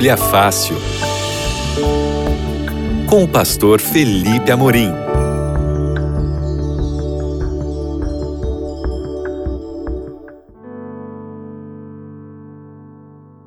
Bíblia 0.00 0.16
Fácil. 0.16 0.76
Com 3.06 3.24
o 3.24 3.28
pastor 3.28 3.82
Felipe 3.82 4.50
Amorim. 4.50 4.90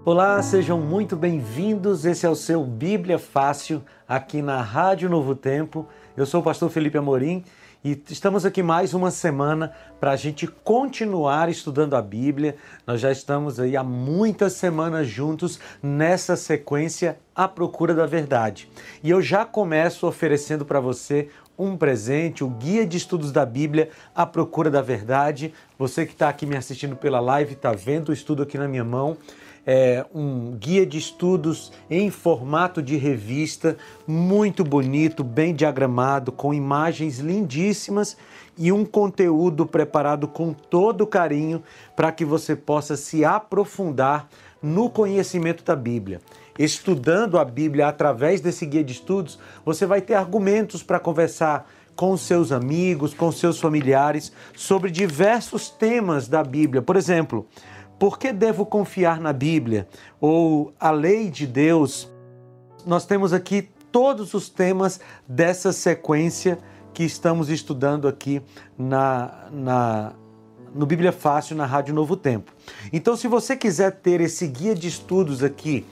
Olá, 0.05 0.39
sejam 0.43 0.79
muito 0.79 1.15
bem-vindos. 1.15 2.05
Esse 2.05 2.27
é 2.27 2.29
o 2.29 2.35
seu 2.35 2.63
Bíblia 2.63 3.17
Fácil 3.17 3.81
aqui 4.07 4.43
na 4.43 4.61
Rádio 4.61 5.09
Novo 5.09 5.33
Tempo. 5.33 5.87
Eu 6.15 6.27
sou 6.27 6.41
o 6.41 6.43
pastor 6.43 6.69
Felipe 6.69 6.99
Amorim 6.99 7.43
e 7.83 8.01
estamos 8.09 8.45
aqui 8.45 8.63
mais 8.63 8.93
uma 8.93 9.11
semana 9.11 9.73
para 9.99 10.11
a 10.11 10.15
gente 10.15 10.47
continuar 10.47 11.49
estudando 11.49 11.95
a 11.95 12.01
Bíblia. 12.01 12.55
Nós 12.87 13.01
já 13.01 13.11
estamos 13.11 13.59
aí 13.59 13.75
há 13.75 13.83
muitas 13.83 14.53
semanas 14.53 15.09
juntos 15.09 15.59
nessa 15.81 16.37
sequência 16.37 17.19
à 17.35 17.45
procura 17.45 17.93
da 17.93 18.05
verdade. 18.05 18.69
E 19.03 19.09
eu 19.09 19.21
já 19.21 19.43
começo 19.43 20.07
oferecendo 20.07 20.63
para 20.63 20.79
você 20.79 21.27
um 21.59 21.75
presente, 21.75 22.41
o 22.41 22.47
Guia 22.47 22.85
de 22.87 22.95
Estudos 22.95 23.33
da 23.33 23.45
Bíblia 23.45 23.89
à 24.15 24.25
Procura 24.25 24.71
da 24.71 24.81
Verdade. 24.81 25.53
Você 25.77 26.05
que 26.05 26.13
está 26.13 26.29
aqui 26.29 26.45
me 26.45 26.55
assistindo 26.55 26.95
pela 26.95 27.19
live, 27.19 27.51
está 27.51 27.73
vendo 27.73 28.09
o 28.09 28.13
estudo 28.13 28.43
aqui 28.43 28.57
na 28.57 28.67
minha 28.67 28.85
mão 28.85 29.17
é, 29.65 30.05
um 30.13 30.51
guia 30.51 30.85
de 30.85 30.97
estudos 30.97 31.71
em 31.89 32.09
formato 32.09 32.81
de 32.81 32.97
revista, 32.97 33.77
muito 34.05 34.63
bonito, 34.63 35.23
bem 35.23 35.55
diagramado, 35.55 36.31
com 36.31 36.53
imagens 36.53 37.19
lindíssimas 37.19 38.17
e 38.57 38.71
um 38.71 38.85
conteúdo 38.85 39.65
preparado 39.65 40.27
com 40.27 40.53
todo 40.53 41.07
carinho 41.07 41.63
para 41.95 42.11
que 42.11 42.25
você 42.25 42.55
possa 42.55 42.95
se 42.95 43.23
aprofundar 43.23 44.27
no 44.61 44.89
conhecimento 44.89 45.63
da 45.63 45.75
Bíblia. 45.75 46.21
Estudando 46.57 47.39
a 47.39 47.45
Bíblia 47.45 47.87
através 47.87 48.39
desse 48.39 48.65
guia 48.65 48.83
de 48.83 48.93
estudos, 48.93 49.39
você 49.65 49.85
vai 49.85 50.01
ter 50.01 50.13
argumentos 50.13 50.83
para 50.83 50.99
conversar 50.99 51.67
com 51.95 52.15
seus 52.17 52.51
amigos, 52.51 53.13
com 53.13 53.31
seus 53.31 53.59
familiares 53.59 54.31
sobre 54.55 54.89
diversos 54.89 55.69
temas 55.69 56.27
da 56.27 56.43
Bíblia. 56.43 56.81
Por 56.81 56.95
exemplo, 56.95 57.47
por 57.99 58.17
que 58.17 58.33
devo 58.33 58.65
confiar 58.65 59.19
na 59.19 59.31
Bíblia? 59.31 59.87
Ou 60.19 60.73
a 60.79 60.91
lei 60.91 61.29
de 61.29 61.47
Deus? 61.47 62.11
Nós 62.85 63.05
temos 63.05 63.33
aqui 63.33 63.69
todos 63.91 64.33
os 64.33 64.49
temas 64.49 64.99
dessa 65.27 65.71
sequência 65.71 66.57
que 66.93 67.03
estamos 67.03 67.49
estudando 67.49 68.07
aqui 68.07 68.41
na, 68.77 69.47
na, 69.51 70.13
no 70.73 70.85
Bíblia 70.85 71.11
Fácil 71.11 71.55
na 71.55 71.65
Rádio 71.65 71.93
Novo 71.93 72.15
Tempo. 72.15 72.51
Então, 72.91 73.15
se 73.15 73.27
você 73.27 73.55
quiser 73.55 73.91
ter 73.91 74.21
esse 74.21 74.47
guia 74.47 74.75
de 74.75 74.87
estudos 74.87 75.43
aqui 75.43 75.85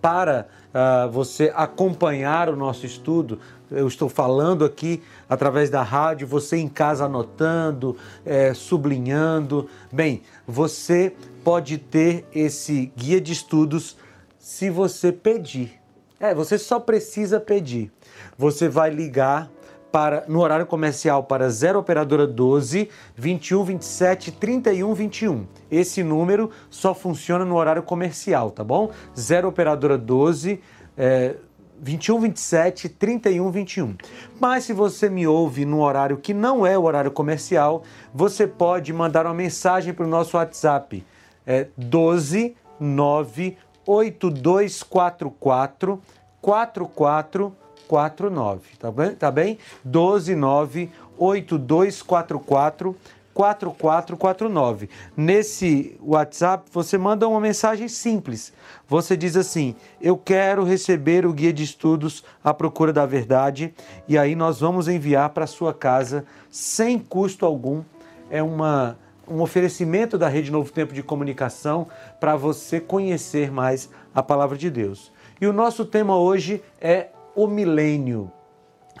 para 0.00 0.46
uh, 0.74 1.10
você 1.10 1.52
acompanhar 1.54 2.48
o 2.48 2.56
nosso 2.56 2.86
estudo, 2.86 3.38
eu 3.70 3.86
estou 3.86 4.08
falando 4.08 4.64
aqui 4.64 5.02
através 5.28 5.70
da 5.70 5.82
rádio, 5.82 6.26
você 6.26 6.56
em 6.56 6.68
casa 6.68 7.04
anotando, 7.04 7.96
é, 8.26 8.52
sublinhando. 8.52 9.68
Bem, 9.92 10.22
você 10.46 11.14
pode 11.44 11.78
ter 11.78 12.26
esse 12.34 12.92
guia 12.96 13.20
de 13.20 13.32
estudos 13.32 13.96
se 14.38 14.68
você 14.70 15.12
pedir. 15.12 15.80
É, 16.18 16.34
você 16.34 16.58
só 16.58 16.80
precisa 16.80 17.38
pedir. 17.38 17.92
Você 18.36 18.68
vai 18.68 18.90
ligar 18.90 19.48
para 19.90 20.24
no 20.28 20.40
horário 20.40 20.66
comercial 20.66 21.24
para 21.24 21.48
0 21.48 21.78
operadora 21.78 22.26
12 22.26 22.88
21 23.16 23.64
27 23.64 24.32
31 24.32 24.94
21. 24.94 25.46
Esse 25.70 26.02
número 26.02 26.50
só 26.68 26.94
funciona 26.94 27.44
no 27.44 27.56
horário 27.56 27.82
comercial, 27.82 28.50
tá 28.50 28.64
bom? 28.64 28.90
0 29.18 29.48
operadora 29.48 29.98
12 29.98 30.60
é, 30.96 31.34
21 31.80 32.20
27 32.20 32.88
31 32.88 33.50
21. 33.50 33.96
Mas 34.38 34.62
se 34.64 34.72
você 34.72 35.08
me 35.08 35.26
ouve 35.26 35.64
no 35.64 35.82
horário 35.82 36.18
que 36.18 36.32
não 36.34 36.66
é 36.66 36.78
o 36.78 36.82
horário 36.82 37.10
comercial, 37.10 37.82
você 38.14 38.46
pode 38.46 38.92
mandar 38.92 39.26
uma 39.26 39.34
mensagem 39.34 39.94
para 39.94 40.04
o 40.04 40.08
nosso 40.08 40.36
WhatsApp. 40.36 41.04
É 41.46 41.68
12 41.76 42.54
9 42.78 43.56
8244 43.86 46.02
4449. 47.90 48.60
Tá 48.78 48.90
bem? 48.92 49.14
Tá 49.16 49.30
bem? 49.30 49.58
12 49.84 50.36
9 50.36 50.90
8244 51.18 52.96
4449. 53.34 54.88
Nesse 55.16 55.96
WhatsApp, 56.00 56.68
você 56.72 56.96
manda 56.98 57.26
uma 57.26 57.40
mensagem 57.40 57.88
simples. 57.88 58.52
Você 58.88 59.16
diz 59.16 59.36
assim: 59.36 59.74
Eu 60.00 60.16
quero 60.16 60.64
receber 60.64 61.26
o 61.26 61.32
guia 61.32 61.52
de 61.52 61.64
estudos 61.64 62.22
à 62.44 62.54
procura 62.54 62.92
da 62.92 63.06
verdade, 63.06 63.74
e 64.06 64.16
aí 64.16 64.34
nós 64.36 64.60
vamos 64.60 64.88
enviar 64.88 65.30
para 65.30 65.46
sua 65.46 65.74
casa 65.74 66.24
sem 66.50 66.98
custo 66.98 67.44
algum. 67.46 67.82
É 68.30 68.42
uma, 68.42 68.96
um 69.26 69.40
oferecimento 69.40 70.16
da 70.16 70.28
Rede 70.28 70.52
Novo 70.52 70.70
Tempo 70.70 70.92
de 70.92 71.02
Comunicação 71.02 71.88
para 72.20 72.36
você 72.36 72.78
conhecer 72.78 73.50
mais 73.50 73.90
a 74.14 74.22
palavra 74.22 74.56
de 74.56 74.70
Deus. 74.70 75.12
E 75.40 75.46
o 75.46 75.52
nosso 75.52 75.84
tema 75.84 76.16
hoje 76.16 76.62
é 76.80 77.08
o 77.34 77.46
milênio. 77.46 78.30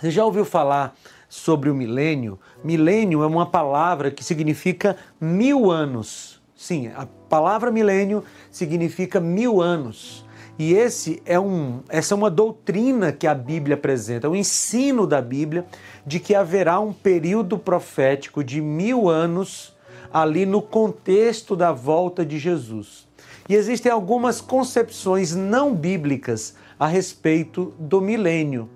Você 0.00 0.10
já 0.10 0.24
ouviu 0.24 0.44
falar 0.44 0.96
sobre 1.28 1.70
o 1.70 1.74
milênio. 1.74 2.38
Milênio 2.64 3.22
é 3.22 3.26
uma 3.26 3.46
palavra 3.46 4.10
que 4.10 4.24
significa 4.24 4.96
mil 5.20 5.70
anos. 5.70 6.40
Sim, 6.56 6.88
a 6.88 7.06
palavra 7.28 7.70
milênio 7.70 8.24
significa 8.50 9.20
mil 9.20 9.62
anos. 9.62 10.26
E 10.58 10.74
esse 10.74 11.22
é 11.24 11.40
um, 11.40 11.80
essa 11.88 12.12
é 12.12 12.16
uma 12.16 12.30
doutrina 12.30 13.12
que 13.12 13.26
a 13.26 13.34
Bíblia 13.34 13.76
apresenta, 13.76 14.28
o 14.28 14.32
um 14.32 14.36
ensino 14.36 15.06
da 15.06 15.22
Bíblia 15.22 15.64
de 16.04 16.20
que 16.20 16.34
haverá 16.34 16.78
um 16.80 16.92
período 16.92 17.56
profético 17.56 18.44
de 18.44 18.60
mil 18.60 19.08
anos 19.08 19.74
ali 20.12 20.44
no 20.44 20.60
contexto 20.60 21.56
da 21.56 21.72
volta 21.72 22.26
de 22.26 22.38
Jesus. 22.38 23.08
E 23.48 23.54
existem 23.54 23.90
algumas 23.90 24.40
concepções 24.40 25.34
não 25.34 25.74
bíblicas 25.74 26.54
a 26.78 26.86
respeito 26.86 27.74
do 27.78 28.00
milênio. 28.00 28.68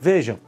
Vejam, 0.00 0.38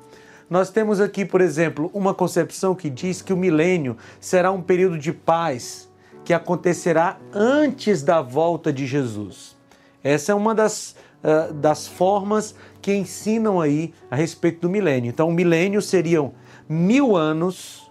nós 0.49 0.71
temos 0.71 1.01
aqui, 1.01 1.25
por 1.25 1.41
exemplo, 1.41 1.91
uma 1.95 2.13
concepção 2.13 2.75
que 2.75 2.91
diz 2.91 3.23
que 3.23 3.33
o 3.33 3.37
milênio 3.37 3.97
será 4.21 4.53
um 4.53 4.61
período 4.61 4.99
de 4.99 5.13
paz 5.13 5.91
que 6.25 6.33
acontecerá 6.33 7.19
antes 7.33 8.03
da 8.03 8.23
volta 8.23 8.73
de 8.73 8.87
Jesus. 8.87 9.57
Essa 10.03 10.33
é 10.33 10.35
uma 10.35 10.55
das, 10.55 10.95
uh, 11.23 11.53
das 11.53 11.87
formas 11.87 12.55
que 12.81 12.95
ensinam 12.95 13.61
aí 13.61 13.95
a 14.11 14.17
respeito 14.17 14.61
do 14.61 14.71
milênio. 14.71 15.09
Então, 15.09 15.29
o 15.29 15.33
milênio 15.33 15.81
seriam 15.81 16.35
mil 16.69 17.17
anos, 17.17 17.91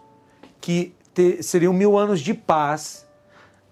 que 0.62 0.94
ter, 1.14 1.44
seriam 1.44 1.74
mil 1.74 1.98
anos 1.98 2.22
de 2.22 2.34
paz 2.34 3.08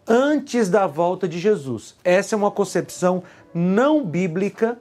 antes 0.07 0.69
da 0.69 0.87
volta 0.87 1.27
de 1.27 1.39
Jesus. 1.39 1.95
Essa 2.03 2.35
é 2.35 2.37
uma 2.37 2.51
concepção 2.51 3.23
não 3.53 4.05
bíblica 4.05 4.77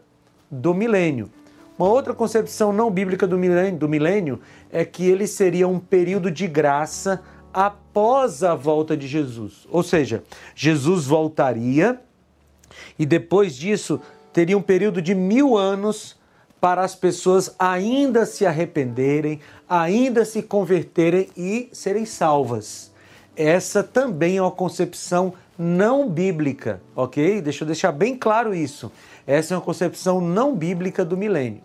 do 0.51 0.75
milênio. 0.75 1.31
Uma 1.79 1.89
outra 1.89 2.13
concepção 2.13 2.73
não 2.73 2.91
bíblica 2.91 3.27
do 3.27 3.39
milênio, 3.39 3.79
do 3.79 3.89
milênio 3.89 4.41
é 4.71 4.85
que 4.85 5.09
ele 5.09 5.27
seria 5.27 5.67
um 5.67 5.79
período 5.79 6.31
de 6.31 6.47
graça 6.47 7.23
após 7.55 8.43
a 8.43 8.55
volta 8.55 8.97
de 8.97 9.09
Jesus. 9.09 9.67
Ou 9.71 9.83
seja, 9.83 10.23
Jesus 10.55 11.07
voltaria 11.07 11.99
e 12.99 13.07
depois 13.07 13.57
disso 13.57 14.01
teria 14.33 14.57
um 14.59 14.63
período 14.63 15.01
de 15.01 15.15
mil 15.15 15.57
anos 15.57 16.19
para 16.61 16.83
as 16.83 16.95
pessoas 16.95 17.55
ainda 17.59 18.27
se 18.27 18.45
arrependerem, 18.45 19.41
ainda 19.67 20.25
se 20.25 20.43
converterem 20.43 21.29
e 21.37 21.71
serem 21.73 22.05
salvas. 22.05 22.90
Essa 23.43 23.83
também 23.83 24.37
é 24.37 24.43
uma 24.43 24.51
concepção 24.51 25.33
não 25.59 26.07
bíblica, 26.11 26.79
ok? 26.95 27.41
Deixa 27.41 27.65
eu 27.65 27.67
deixar 27.67 27.91
bem 27.91 28.15
claro 28.15 28.55
isso. 28.55 28.93
Essa 29.27 29.55
é 29.55 29.57
uma 29.57 29.63
concepção 29.63 30.21
não 30.21 30.55
bíblica 30.55 31.07
do 31.07 31.17
milênio. 31.17 31.63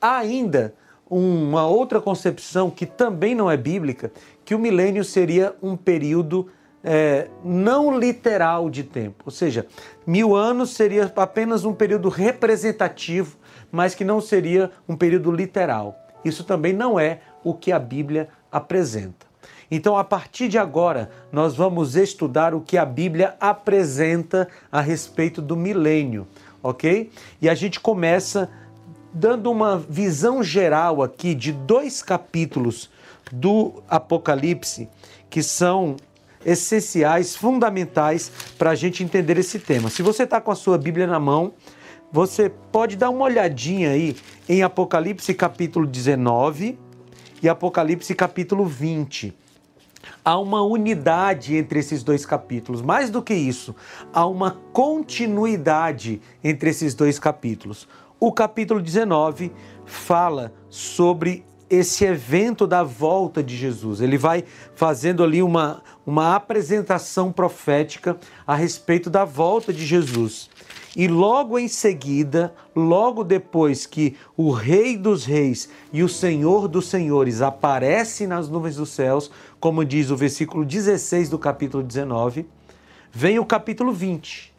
Há 0.00 0.16
ainda 0.16 0.74
uma 1.08 1.68
outra 1.68 2.00
concepção 2.00 2.68
que 2.68 2.84
também 2.84 3.32
não 3.32 3.48
é 3.48 3.56
bíblica, 3.56 4.10
que 4.44 4.56
o 4.56 4.58
milênio 4.58 5.04
seria 5.04 5.54
um 5.62 5.76
período 5.76 6.48
é, 6.82 7.28
não 7.44 7.96
literal 7.96 8.68
de 8.68 8.82
tempo. 8.82 9.22
Ou 9.24 9.30
seja, 9.30 9.68
mil 10.04 10.34
anos 10.34 10.70
seria 10.70 11.12
apenas 11.14 11.64
um 11.64 11.72
período 11.72 12.08
representativo, 12.08 13.36
mas 13.70 13.94
que 13.94 14.04
não 14.04 14.20
seria 14.20 14.68
um 14.88 14.96
período 14.96 15.30
literal. 15.30 15.96
Isso 16.24 16.42
também 16.42 16.72
não 16.72 16.98
é 16.98 17.20
o 17.44 17.54
que 17.54 17.70
a 17.70 17.78
Bíblia 17.78 18.28
apresenta. 18.50 19.23
Então, 19.70 19.96
a 19.96 20.04
partir 20.04 20.48
de 20.48 20.58
agora, 20.58 21.10
nós 21.32 21.54
vamos 21.56 21.96
estudar 21.96 22.54
o 22.54 22.60
que 22.60 22.76
a 22.76 22.84
Bíblia 22.84 23.34
apresenta 23.40 24.48
a 24.70 24.80
respeito 24.80 25.40
do 25.40 25.56
milênio, 25.56 26.26
ok? 26.62 27.10
E 27.40 27.48
a 27.48 27.54
gente 27.54 27.80
começa 27.80 28.50
dando 29.12 29.50
uma 29.50 29.78
visão 29.78 30.42
geral 30.42 31.02
aqui 31.02 31.34
de 31.34 31.52
dois 31.52 32.02
capítulos 32.02 32.90
do 33.30 33.82
Apocalipse 33.88 34.88
que 35.30 35.42
são 35.42 35.96
essenciais, 36.44 37.34
fundamentais 37.34 38.30
para 38.58 38.70
a 38.70 38.74
gente 38.74 39.02
entender 39.02 39.38
esse 39.38 39.58
tema. 39.58 39.88
Se 39.88 40.02
você 40.02 40.24
está 40.24 40.40
com 40.40 40.50
a 40.50 40.54
sua 40.54 40.76
Bíblia 40.76 41.06
na 41.06 41.18
mão, 41.18 41.54
você 42.12 42.48
pode 42.48 42.96
dar 42.96 43.10
uma 43.10 43.24
olhadinha 43.24 43.90
aí 43.90 44.16
em 44.48 44.62
Apocalipse 44.62 45.32
capítulo 45.32 45.86
19 45.86 46.78
e 47.42 47.48
Apocalipse 47.48 48.14
capítulo 48.14 48.66
20. 48.66 49.34
Há 50.24 50.38
uma 50.38 50.62
unidade 50.62 51.56
entre 51.56 51.78
esses 51.78 52.02
dois 52.02 52.24
capítulos. 52.24 52.82
Mais 52.82 53.10
do 53.10 53.22
que 53.22 53.34
isso, 53.34 53.74
há 54.12 54.26
uma 54.26 54.52
continuidade 54.72 56.20
entre 56.42 56.70
esses 56.70 56.94
dois 56.94 57.18
capítulos. 57.18 57.88
O 58.18 58.32
capítulo 58.32 58.80
19 58.80 59.52
fala 59.84 60.52
sobre 60.68 61.44
esse 61.68 62.04
evento 62.04 62.66
da 62.66 62.82
volta 62.82 63.42
de 63.42 63.56
Jesus. 63.56 64.00
Ele 64.00 64.16
vai 64.16 64.44
fazendo 64.74 65.22
ali 65.22 65.42
uma, 65.42 65.82
uma 66.06 66.36
apresentação 66.36 67.32
profética 67.32 68.16
a 68.46 68.54
respeito 68.54 69.10
da 69.10 69.24
volta 69.24 69.72
de 69.72 69.84
Jesus. 69.84 70.50
E 70.96 71.08
logo 71.08 71.58
em 71.58 71.66
seguida, 71.66 72.54
logo 72.74 73.24
depois 73.24 73.84
que 73.84 74.16
o 74.36 74.52
Rei 74.52 74.96
dos 74.96 75.24
Reis 75.24 75.68
e 75.92 76.04
o 76.04 76.08
Senhor 76.08 76.68
dos 76.68 76.86
Senhores 76.86 77.42
aparece 77.42 78.28
nas 78.28 78.48
nuvens 78.48 78.76
dos 78.76 78.90
céus, 78.90 79.28
como 79.64 79.82
diz 79.82 80.10
o 80.10 80.16
versículo 80.16 80.62
16 80.62 81.30
do 81.30 81.38
capítulo 81.38 81.82
19, 81.82 82.46
vem 83.10 83.38
o 83.38 83.46
capítulo 83.46 83.94
20. 83.94 84.52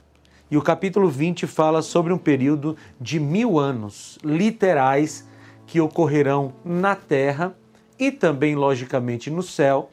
E 0.49 0.57
o 0.57 0.63
capítulo 0.63 1.07
20 1.07 1.45
fala 1.45 1.83
sobre 1.83 2.11
um 2.11 2.17
período 2.17 2.75
de 2.99 3.19
mil 3.19 3.59
anos 3.59 4.17
literais 4.23 5.23
que 5.67 5.79
ocorrerão 5.79 6.53
na 6.65 6.95
terra 6.95 7.55
e 7.99 8.11
também, 8.11 8.55
logicamente, 8.55 9.29
no 9.29 9.43
céu, 9.43 9.91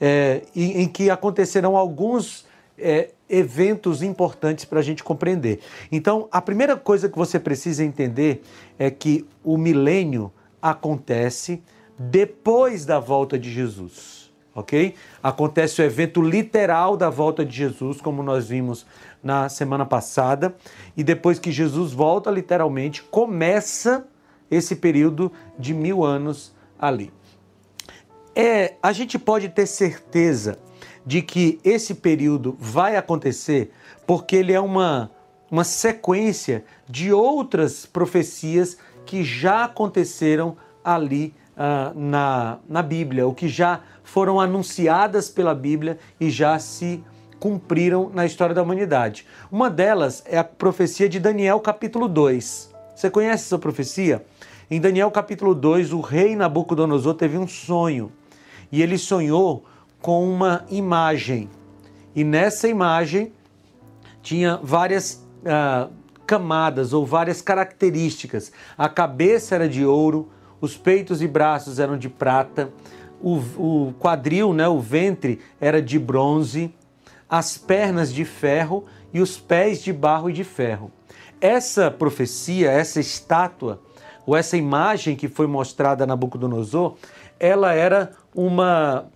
é, 0.00 0.40
em 0.56 0.88
que 0.88 1.10
acontecerão 1.10 1.76
alguns 1.76 2.46
é, 2.78 3.10
eventos 3.28 4.02
importantes 4.02 4.64
para 4.64 4.78
a 4.78 4.82
gente 4.82 5.04
compreender. 5.04 5.60
Então, 5.92 6.26
a 6.32 6.40
primeira 6.40 6.74
coisa 6.74 7.06
que 7.06 7.18
você 7.18 7.38
precisa 7.38 7.84
entender 7.84 8.42
é 8.78 8.90
que 8.90 9.26
o 9.44 9.58
milênio 9.58 10.32
acontece 10.62 11.62
depois 11.98 12.86
da 12.86 12.98
volta 12.98 13.38
de 13.38 13.52
Jesus, 13.52 14.23
ok? 14.54 14.94
Acontece 15.22 15.82
o 15.82 15.84
evento 15.84 16.22
literal 16.22 16.96
da 16.96 17.10
volta 17.10 17.44
de 17.44 17.56
Jesus, 17.56 18.00
como 18.00 18.22
nós 18.22 18.48
vimos 18.48 18.86
na 19.22 19.48
semana 19.48 19.84
passada, 19.84 20.54
e 20.96 21.02
depois 21.02 21.38
que 21.38 21.50
Jesus 21.50 21.92
volta, 21.92 22.30
literalmente, 22.30 23.02
começa 23.02 24.06
esse 24.50 24.76
período 24.76 25.32
de 25.58 25.74
mil 25.74 26.04
anos 26.04 26.54
ali. 26.78 27.12
É, 28.36 28.74
a 28.82 28.92
gente 28.92 29.18
pode 29.18 29.48
ter 29.48 29.66
certeza 29.66 30.58
de 31.06 31.22
que 31.22 31.60
esse 31.62 31.94
período 31.94 32.56
vai 32.58 32.96
acontecer 32.96 33.70
porque 34.06 34.36
ele 34.36 34.52
é 34.52 34.60
uma, 34.60 35.10
uma 35.50 35.64
sequência 35.64 36.64
de 36.88 37.12
outras 37.12 37.86
profecias 37.86 38.76
que 39.06 39.22
já 39.22 39.64
aconteceram 39.64 40.56
ali 40.82 41.34
uh, 41.56 41.98
na, 41.98 42.58
na 42.68 42.82
Bíblia, 42.82 43.26
ou 43.26 43.34
que 43.34 43.48
já 43.48 43.80
foram 44.02 44.40
anunciadas 44.40 45.28
pela 45.28 45.54
Bíblia 45.54 45.98
e 46.20 46.30
já 46.30 46.58
se 46.58 47.02
cumpriram 47.40 48.10
na 48.12 48.24
história 48.24 48.54
da 48.54 48.62
humanidade. 48.62 49.26
Uma 49.50 49.68
delas 49.68 50.22
é 50.26 50.38
a 50.38 50.44
profecia 50.44 51.08
de 51.08 51.20
Daniel, 51.20 51.60
capítulo 51.60 52.08
2. 52.08 52.72
Você 52.94 53.10
conhece 53.10 53.44
essa 53.44 53.58
profecia? 53.58 54.24
Em 54.70 54.80
Daniel, 54.80 55.10
capítulo 55.10 55.54
2, 55.54 55.92
o 55.92 56.00
rei 56.00 56.34
Nabucodonosor 56.34 57.14
teve 57.14 57.36
um 57.36 57.46
sonho 57.46 58.10
e 58.72 58.82
ele 58.82 58.96
sonhou 58.96 59.64
com 60.00 60.26
uma 60.28 60.64
imagem. 60.70 61.50
E 62.14 62.24
nessa 62.24 62.68
imagem 62.68 63.32
tinha 64.22 64.58
várias 64.62 65.26
uh, 65.42 65.92
camadas 66.26 66.92
ou 66.92 67.04
várias 67.04 67.42
características. 67.42 68.52
A 68.76 68.88
cabeça 68.88 69.54
era 69.54 69.68
de 69.68 69.84
ouro, 69.84 70.30
os 70.64 70.76
peitos 70.76 71.22
e 71.22 71.28
braços 71.28 71.78
eram 71.78 71.96
de 71.96 72.08
prata, 72.08 72.70
o, 73.22 73.36
o 73.56 73.94
quadril, 73.98 74.52
né, 74.52 74.66
o 74.68 74.80
ventre, 74.80 75.40
era 75.60 75.80
de 75.80 75.98
bronze, 75.98 76.74
as 77.28 77.56
pernas 77.56 78.12
de 78.12 78.24
ferro 78.24 78.84
e 79.12 79.20
os 79.20 79.38
pés 79.38 79.82
de 79.82 79.92
barro 79.92 80.28
e 80.28 80.32
de 80.32 80.44
ferro. 80.44 80.90
Essa 81.40 81.90
profecia, 81.90 82.70
essa 82.70 83.00
estátua, 83.00 83.80
ou 84.26 84.36
essa 84.36 84.56
imagem 84.56 85.16
que 85.16 85.28
foi 85.28 85.46
mostrada 85.46 86.04
a 86.04 86.06
Nabucodonosor, 86.06 86.96
ela 87.38 87.72
era 87.72 88.12
uma 88.34 89.06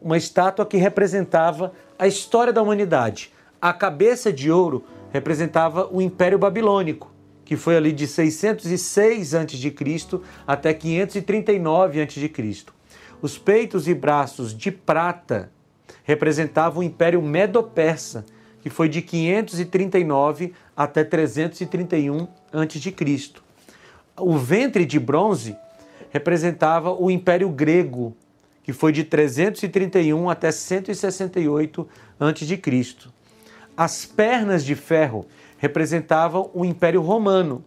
uma 0.00 0.16
estátua 0.16 0.66
que 0.66 0.76
representava 0.76 1.72
a 1.98 2.06
história 2.06 2.52
da 2.52 2.62
humanidade. 2.62 3.32
A 3.60 3.72
cabeça 3.72 4.32
de 4.32 4.50
ouro 4.50 4.84
representava 5.10 5.88
o 5.90 6.00
Império 6.00 6.38
Babilônico, 6.38 7.10
que 7.46 7.56
foi 7.56 7.76
ali 7.76 7.92
de 7.92 8.08
606 8.08 9.34
a.C. 9.34 9.74
até 10.44 10.74
539 10.74 12.02
a.C. 12.02 12.66
Os 13.22 13.38
peitos 13.38 13.86
e 13.86 13.94
braços 13.94 14.52
de 14.52 14.72
prata 14.72 15.50
representavam 16.02 16.80
o 16.80 16.82
Império 16.82 17.22
Medo-Persa, 17.22 18.26
que 18.60 18.68
foi 18.68 18.88
de 18.88 19.00
539 19.00 20.52
até 20.76 21.04
331 21.04 22.26
a.C. 22.52 23.32
O 24.18 24.36
ventre 24.36 24.84
de 24.84 24.98
bronze 24.98 25.56
representava 26.10 26.92
o 26.92 27.08
Império 27.12 27.48
Grego, 27.48 28.16
que 28.64 28.72
foi 28.72 28.90
de 28.90 29.04
331 29.04 30.28
até 30.28 30.50
168 30.50 31.88
a.C. 32.18 32.60
As 33.76 34.04
pernas 34.04 34.64
de 34.64 34.74
ferro 34.74 35.26
representavam 35.66 36.48
o 36.54 36.64
Império 36.64 37.02
Romano, 37.02 37.64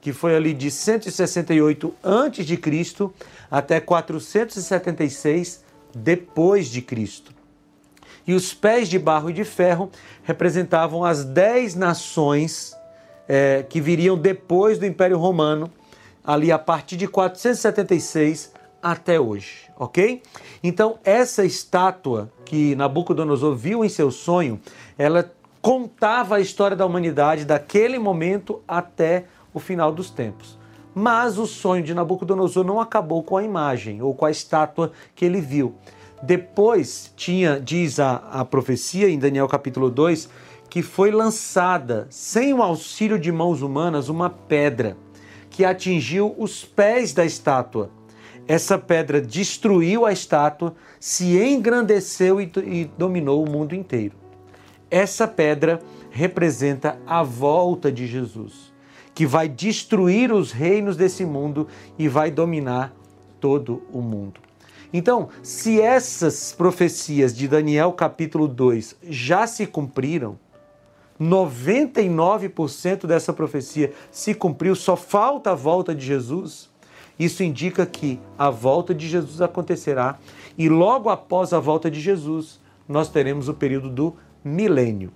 que 0.00 0.12
foi 0.12 0.36
ali 0.36 0.54
de 0.54 0.70
168 0.70 1.92
a.C. 2.02 3.10
até 3.50 3.80
476 3.80 5.64
depois 5.92 6.68
de 6.68 6.80
Cristo. 6.80 7.34
E 8.26 8.32
os 8.32 8.54
pés 8.54 8.88
de 8.88 8.98
barro 8.98 9.30
e 9.30 9.32
de 9.32 9.44
ferro 9.44 9.90
representavam 10.22 11.04
as 11.04 11.24
dez 11.24 11.74
nações 11.74 12.72
é, 13.28 13.64
que 13.68 13.80
viriam 13.80 14.16
depois 14.16 14.78
do 14.78 14.86
Império 14.86 15.18
Romano, 15.18 15.70
ali 16.24 16.52
a 16.52 16.58
partir 16.58 16.96
de 16.96 17.08
476 17.08 18.52
até 18.80 19.18
hoje, 19.18 19.68
ok? 19.76 20.22
Então, 20.62 20.98
essa 21.02 21.44
estátua 21.44 22.30
que 22.44 22.76
Nabucodonosor 22.76 23.56
viu 23.56 23.84
em 23.84 23.88
seu 23.88 24.10
sonho, 24.10 24.60
ela 24.96 25.30
contava 25.60 26.36
a 26.36 26.40
história 26.40 26.76
da 26.76 26.86
humanidade 26.86 27.44
daquele 27.44 27.98
momento 27.98 28.62
até 28.66 29.24
o 29.52 29.58
final 29.58 29.92
dos 29.92 30.10
tempos. 30.10 30.58
Mas 30.94 31.38
o 31.38 31.46
sonho 31.46 31.82
de 31.82 31.94
Nabucodonosor 31.94 32.64
não 32.64 32.80
acabou 32.80 33.22
com 33.22 33.36
a 33.36 33.42
imagem 33.42 34.02
ou 34.02 34.14
com 34.14 34.26
a 34.26 34.30
estátua 34.30 34.92
que 35.14 35.24
ele 35.24 35.40
viu. 35.40 35.74
Depois 36.22 37.12
tinha, 37.16 37.60
diz 37.60 38.00
a, 38.00 38.16
a 38.30 38.44
profecia 38.44 39.08
em 39.08 39.18
Daniel 39.18 39.48
capítulo 39.48 39.90
2, 39.90 40.28
que 40.68 40.82
foi 40.82 41.10
lançada, 41.10 42.06
sem 42.10 42.52
o 42.52 42.62
auxílio 42.62 43.18
de 43.18 43.32
mãos 43.32 43.62
humanas, 43.62 44.08
uma 44.08 44.30
pedra 44.30 44.96
que 45.48 45.64
atingiu 45.64 46.34
os 46.38 46.64
pés 46.64 47.12
da 47.12 47.24
estátua 47.24 47.90
essa 48.50 48.76
pedra 48.76 49.20
destruiu 49.20 50.04
a 50.04 50.12
estátua, 50.12 50.74
se 50.98 51.38
engrandeceu 51.38 52.40
e, 52.40 52.50
e 52.64 52.90
dominou 52.98 53.44
o 53.44 53.48
mundo 53.48 53.76
inteiro. 53.76 54.19
Essa 54.90 55.28
pedra 55.28 55.80
representa 56.10 56.98
a 57.06 57.22
volta 57.22 57.92
de 57.92 58.06
Jesus, 58.06 58.72
que 59.14 59.24
vai 59.24 59.48
destruir 59.48 60.32
os 60.32 60.50
reinos 60.50 60.96
desse 60.96 61.24
mundo 61.24 61.68
e 61.98 62.08
vai 62.08 62.30
dominar 62.30 62.92
todo 63.38 63.82
o 63.92 64.00
mundo. 64.00 64.40
Então, 64.92 65.28
se 65.42 65.80
essas 65.80 66.52
profecias 66.52 67.36
de 67.36 67.46
Daniel 67.46 67.92
capítulo 67.92 68.48
2 68.48 68.96
já 69.08 69.46
se 69.46 69.64
cumpriram, 69.64 70.36
99% 71.20 73.06
dessa 73.06 73.32
profecia 73.32 73.92
se 74.10 74.34
cumpriu, 74.34 74.74
só 74.74 74.96
falta 74.96 75.52
a 75.52 75.54
volta 75.54 75.94
de 75.94 76.04
Jesus. 76.04 76.68
Isso 77.18 77.44
indica 77.44 77.84
que 77.84 78.18
a 78.38 78.48
volta 78.48 78.94
de 78.94 79.06
Jesus 79.06 79.40
acontecerá 79.40 80.18
e 80.56 80.68
logo 80.68 81.10
após 81.10 81.52
a 81.52 81.60
volta 81.60 81.90
de 81.90 82.00
Jesus, 82.00 82.58
nós 82.88 83.10
teremos 83.10 83.48
o 83.48 83.54
período 83.54 83.90
do 83.90 84.16
milênio. 84.44 85.12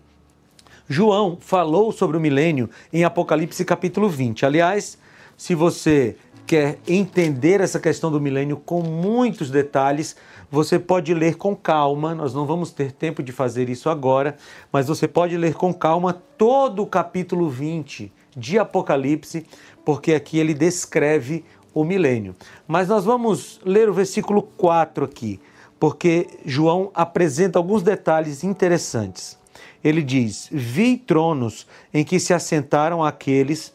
João 0.88 1.38
falou 1.40 1.92
sobre 1.92 2.16
o 2.16 2.20
milênio 2.20 2.68
em 2.92 3.04
Apocalipse 3.04 3.64
capítulo 3.64 4.08
20. 4.08 4.44
Aliás, 4.44 4.98
se 5.36 5.54
você 5.54 6.16
quer 6.46 6.78
entender 6.86 7.60
essa 7.60 7.80
questão 7.80 8.10
do 8.10 8.20
milênio 8.20 8.56
com 8.56 8.82
muitos 8.82 9.50
detalhes, 9.50 10.14
você 10.50 10.78
pode 10.78 11.14
ler 11.14 11.36
com 11.36 11.56
calma. 11.56 12.14
Nós 12.14 12.34
não 12.34 12.46
vamos 12.46 12.70
ter 12.70 12.92
tempo 12.92 13.22
de 13.22 13.32
fazer 13.32 13.68
isso 13.68 13.88
agora, 13.88 14.36
mas 14.70 14.86
você 14.86 15.08
pode 15.08 15.36
ler 15.36 15.54
com 15.54 15.72
calma 15.72 16.12
todo 16.36 16.82
o 16.82 16.86
capítulo 16.86 17.48
20 17.48 18.12
de 18.36 18.58
Apocalipse, 18.58 19.46
porque 19.84 20.12
aqui 20.12 20.38
ele 20.38 20.54
descreve 20.54 21.44
o 21.72 21.82
milênio. 21.82 22.34
Mas 22.68 22.88
nós 22.88 23.04
vamos 23.04 23.60
ler 23.64 23.88
o 23.88 23.94
versículo 23.94 24.42
4 24.42 25.04
aqui, 25.04 25.40
porque 25.84 26.28
João 26.46 26.90
apresenta 26.94 27.58
alguns 27.58 27.82
detalhes 27.82 28.42
interessantes. 28.42 29.38
Ele 29.84 30.02
diz: 30.02 30.48
Vi 30.50 30.96
tronos 30.96 31.66
em 31.92 32.02
que 32.02 32.18
se 32.18 32.32
assentaram 32.32 33.04
aqueles 33.04 33.70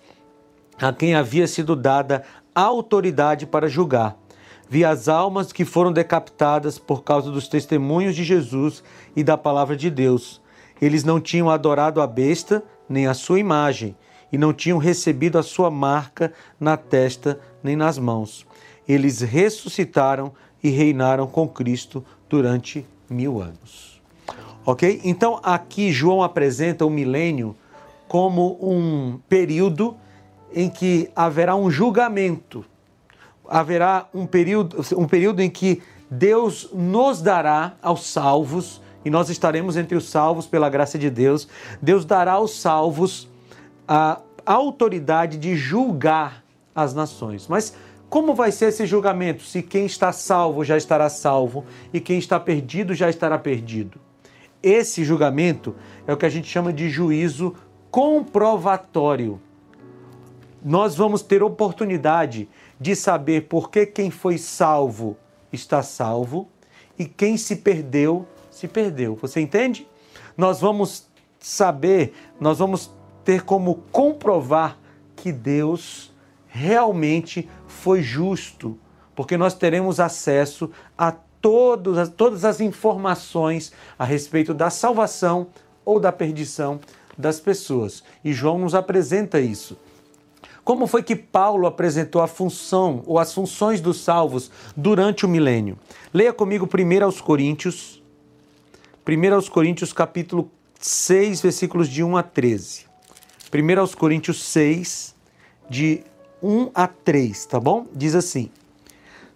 a 0.81 0.91
quem 0.91 1.13
havia 1.13 1.45
sido 1.45 1.75
dada 1.75 2.23
autoridade 2.55 3.45
para 3.45 3.69
julgar. 3.69 4.17
Vi 4.67 4.83
as 4.83 5.07
almas 5.07 5.53
que 5.53 5.63
foram 5.63 5.93
decapitadas 5.93 6.79
por 6.79 7.03
causa 7.03 7.29
dos 7.29 7.47
testemunhos 7.47 8.15
de 8.15 8.23
Jesus 8.23 8.83
e 9.15 9.23
da 9.23 9.37
palavra 9.37 9.77
de 9.77 9.91
Deus. 9.91 10.41
Eles 10.81 11.03
não 11.03 11.21
tinham 11.21 11.47
adorado 11.47 12.01
a 12.01 12.07
besta 12.07 12.63
nem 12.89 13.05
a 13.05 13.13
sua 13.13 13.39
imagem, 13.39 13.95
e 14.31 14.37
não 14.37 14.51
tinham 14.51 14.79
recebido 14.79 15.37
a 15.37 15.43
sua 15.43 15.69
marca 15.69 16.33
na 16.59 16.75
testa 16.75 17.39
nem 17.61 17.75
nas 17.75 17.99
mãos. 17.99 18.47
Eles 18.87 19.21
ressuscitaram 19.21 20.33
e 20.63 20.69
reinaram 20.69 21.27
com 21.27 21.47
Cristo 21.47 22.03
durante 22.29 22.85
mil 23.09 23.41
anos. 23.41 24.01
Ok? 24.65 25.01
Então 25.03 25.39
aqui 25.41 25.91
João 25.91 26.21
apresenta 26.21 26.85
o 26.85 26.89
milênio 26.89 27.55
como 28.07 28.57
um 28.61 29.19
período 29.29 29.95
em 30.53 30.69
que 30.69 31.09
haverá 31.15 31.55
um 31.55 31.69
julgamento, 31.69 32.65
haverá 33.47 34.07
um 34.13 34.25
período, 34.25 34.83
um 34.97 35.07
período 35.07 35.41
em 35.41 35.49
que 35.49 35.81
Deus 36.09 36.69
nos 36.73 37.21
dará 37.21 37.73
aos 37.81 38.07
salvos, 38.07 38.81
e 39.05 39.09
nós 39.09 39.29
estaremos 39.29 39.77
entre 39.77 39.95
os 39.95 40.09
salvos 40.09 40.47
pela 40.47 40.69
graça 40.69 40.97
de 40.97 41.09
Deus, 41.09 41.47
Deus 41.81 42.03
dará 42.03 42.33
aos 42.33 42.59
salvos 42.59 43.27
a 43.87 44.21
autoridade 44.45 45.37
de 45.37 45.55
julgar 45.55 46.43
as 46.73 46.93
nações. 46.93 47.47
Mas 47.47 47.75
como 48.09 48.33
vai 48.33 48.51
ser 48.51 48.67
esse 48.67 48.85
julgamento 48.85 49.43
se 49.43 49.61
quem 49.61 49.85
está 49.85 50.11
salvo 50.11 50.63
já 50.63 50.75
estará 50.75 51.09
salvo 51.09 51.65
e 51.93 51.99
quem 51.99 52.17
está 52.17 52.39
perdido 52.39 52.93
já 52.93 53.09
estará 53.09 53.37
perdido? 53.37 53.99
Esse 54.61 55.03
julgamento 55.03 55.75
é 56.05 56.13
o 56.13 56.17
que 56.17 56.25
a 56.25 56.29
gente 56.29 56.47
chama 56.47 56.73
de 56.73 56.89
juízo 56.89 57.55
comprovatório 57.91 59.39
nós 60.63 60.95
vamos 60.95 61.21
ter 61.21 61.41
oportunidade 61.41 62.49
de 62.79 62.95
saber 62.95 63.47
por 63.47 63.69
que 63.69 63.85
quem 63.85 64.11
foi 64.11 64.37
salvo 64.37 65.17
está 65.51 65.81
salvo 65.81 66.49
e 66.97 67.05
quem 67.05 67.37
se 67.37 67.57
perdeu, 67.57 68.27
se 68.51 68.67
perdeu. 68.67 69.15
Você 69.15 69.39
entende? 69.39 69.87
Nós 70.37 70.59
vamos 70.59 71.07
saber, 71.39 72.13
nós 72.39 72.59
vamos 72.59 72.91
ter 73.23 73.43
como 73.43 73.75
comprovar 73.91 74.77
que 75.15 75.31
Deus 75.31 76.08
realmente 76.49 77.47
foi 77.67 78.01
justo, 78.01 78.77
porque 79.15 79.37
nós 79.37 79.53
teremos 79.53 79.99
acesso 79.99 80.69
a 80.97 81.11
todas, 81.11 82.09
todas 82.09 82.43
as 82.43 82.59
informações 82.59 83.71
a 83.97 84.03
respeito 84.03 84.53
da 84.53 84.69
salvação 84.69 85.47
ou 85.85 85.99
da 85.99 86.11
perdição 86.11 86.79
das 87.17 87.39
pessoas. 87.39 88.03
E 88.23 88.33
João 88.33 88.57
nos 88.57 88.75
apresenta 88.75 89.39
isso. 89.39 89.77
Como 90.63 90.85
foi 90.85 91.01
que 91.01 91.15
Paulo 91.15 91.65
apresentou 91.65 92.21
a 92.21 92.27
função 92.27 93.01
ou 93.05 93.17
as 93.17 93.33
funções 93.33 93.81
dos 93.81 94.01
salvos 94.01 94.51
durante 94.75 95.25
o 95.25 95.29
milênio? 95.29 95.77
Leia 96.13 96.31
comigo 96.31 96.69
1 96.71 97.03
aos 97.03 97.19
Coríntios, 97.19 98.03
1 99.07 99.33
aos 99.33 99.49
Coríntios 99.49 99.91
capítulo 99.91 100.51
6, 100.79 101.41
versículos 101.41 101.89
de 101.89 102.03
1 102.03 102.17
a 102.17 102.23
13. 102.23 102.85
1 103.51 103.79
aos 103.79 103.95
Coríntios 103.95 104.43
6, 104.43 105.15
de 105.67 106.03
1 106.41 106.71
a 106.73 106.87
3, 106.87 107.45
tá 107.45 107.59
bom? 107.59 107.85
Diz 107.93 108.15
assim: 108.15 108.49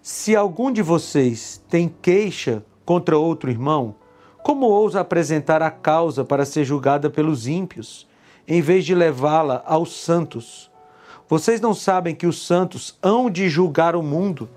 Se 0.02 0.36
algum 0.36 0.72
de 0.72 0.82
vocês 0.82 1.62
tem 1.70 1.94
queixa 2.02 2.64
contra 2.86 3.18
outro 3.18 3.50
irmão, 3.50 3.96
como 4.44 4.66
ousa 4.66 5.00
apresentar 5.00 5.62
a 5.62 5.72
causa 5.72 6.24
para 6.24 6.46
ser 6.46 6.66
julgada 6.66 7.10
pelos 7.10 7.48
ímpios, 7.48 8.08
em 8.48 8.62
vez 8.62 8.86
de 8.86 8.94
levá-la 8.94 9.64
aos 9.66 10.02
santos? 10.02 10.70
Vocês 11.30 11.62
não 11.62 11.74
sabem 11.74 12.14
que 12.14 12.28
os 12.28 12.46
santos 12.46 12.98
hão 13.02 13.30
de 13.30 13.50
julgar 13.50 13.96
o 13.96 14.04
mundo? 14.04 14.50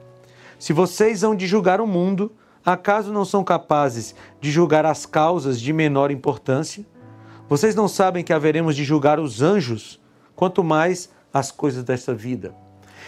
Se 0.59 0.73
vocês 0.73 1.23
hão 1.23 1.35
de 1.35 1.47
julgar 1.47 1.81
o 1.81 1.87
mundo, 1.87 2.33
acaso 2.65 3.13
não 3.13 3.25
são 3.25 3.45
capazes 3.45 4.15
de 4.41 4.51
julgar 4.51 4.85
as 4.85 5.07
causas 5.07 5.61
de 5.61 5.73
menor 5.73 6.11
importância? 6.11 6.85
Vocês 7.49 7.75
não 7.75 7.87
sabem 7.87 8.25
que 8.25 8.33
haveremos 8.33 8.75
de 8.75 8.83
julgar 8.83 9.21
os 9.21 9.41
anjos, 9.41 10.01
quanto 10.35 10.65
mais 10.65 11.09
as 11.39 11.51
coisas 11.51 11.85
desta 11.85 12.15
vida? 12.15 12.55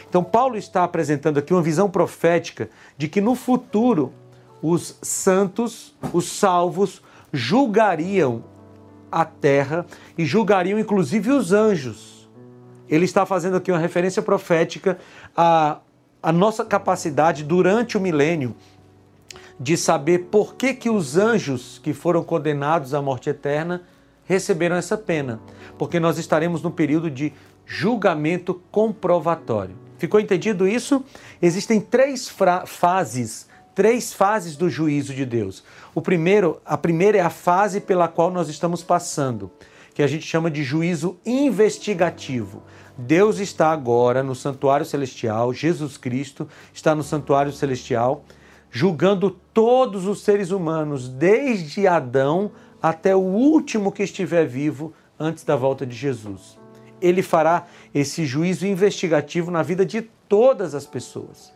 Então, 0.08 0.22
Paulo 0.24 0.56
está 0.56 0.84
apresentando 0.84 1.38
aqui 1.38 1.52
uma 1.52 1.62
visão 1.62 1.90
profética 1.90 2.70
de 2.96 3.08
que 3.08 3.20
no 3.20 3.34
futuro 3.34 4.12
os 4.62 4.96
santos, 5.02 5.94
os 6.12 6.28
salvos, 6.38 7.02
julgariam 7.32 8.42
a 9.10 9.24
terra 9.24 9.86
e 10.16 10.24
julgariam 10.24 10.78
inclusive 10.78 11.30
os 11.30 11.52
anjos 11.52 12.18
ele 12.88 13.04
está 13.04 13.26
fazendo 13.26 13.56
aqui 13.56 13.70
uma 13.70 13.78
referência 13.78 14.22
profética 14.22 14.98
à, 15.36 15.78
à 16.22 16.32
nossa 16.32 16.64
capacidade 16.64 17.44
durante 17.44 17.98
o 17.98 18.00
milênio 18.00 18.56
de 19.60 19.76
saber 19.76 20.28
por 20.30 20.54
que, 20.54 20.72
que 20.72 20.88
os 20.88 21.16
anjos 21.16 21.78
que 21.82 21.92
foram 21.92 22.22
condenados 22.22 22.94
à 22.94 23.02
morte 23.02 23.28
eterna 23.28 23.82
receberam 24.24 24.76
essa 24.76 24.96
pena. 24.96 25.40
Porque 25.76 25.98
nós 25.98 26.16
estaremos 26.18 26.62
no 26.62 26.70
período 26.70 27.10
de 27.10 27.32
julgamento 27.68 28.54
comprovatório. 28.72 29.76
Ficou 29.98 30.18
entendido 30.18 30.66
isso? 30.66 31.04
Existem 31.42 31.78
três 31.80 32.32
fases, 32.66 33.46
três 33.74 34.12
fases 34.14 34.56
do 34.56 34.70
juízo 34.70 35.12
de 35.12 35.26
Deus. 35.26 35.62
O 35.94 36.00
primeiro, 36.00 36.62
a 36.64 36.78
primeira 36.78 37.18
é 37.18 37.20
a 37.20 37.28
fase 37.28 37.78
pela 37.78 38.08
qual 38.08 38.30
nós 38.30 38.48
estamos 38.48 38.82
passando, 38.82 39.50
que 39.92 40.02
a 40.02 40.06
gente 40.06 40.24
chama 40.24 40.50
de 40.50 40.64
juízo 40.64 41.18
investigativo. 41.26 42.62
Deus 42.96 43.38
está 43.38 43.70
agora 43.70 44.22
no 44.22 44.34
santuário 44.34 44.86
celestial, 44.86 45.52
Jesus 45.52 45.98
Cristo 45.98 46.48
está 46.72 46.94
no 46.94 47.02
santuário 47.02 47.52
celestial, 47.52 48.24
julgando 48.70 49.30
todos 49.52 50.06
os 50.06 50.22
seres 50.22 50.50
humanos, 50.52 51.08
desde 51.08 51.86
Adão 51.86 52.50
até 52.82 53.14
o 53.14 53.20
último 53.20 53.92
que 53.92 54.02
estiver 54.02 54.46
vivo 54.46 54.94
antes 55.18 55.44
da 55.44 55.54
volta 55.54 55.84
de 55.84 55.94
Jesus. 55.94 56.58
Ele 57.00 57.22
fará 57.22 57.66
esse 57.94 58.26
juízo 58.26 58.66
investigativo 58.66 59.50
na 59.50 59.62
vida 59.62 59.84
de 59.84 60.02
todas 60.02 60.74
as 60.74 60.86
pessoas. 60.86 61.52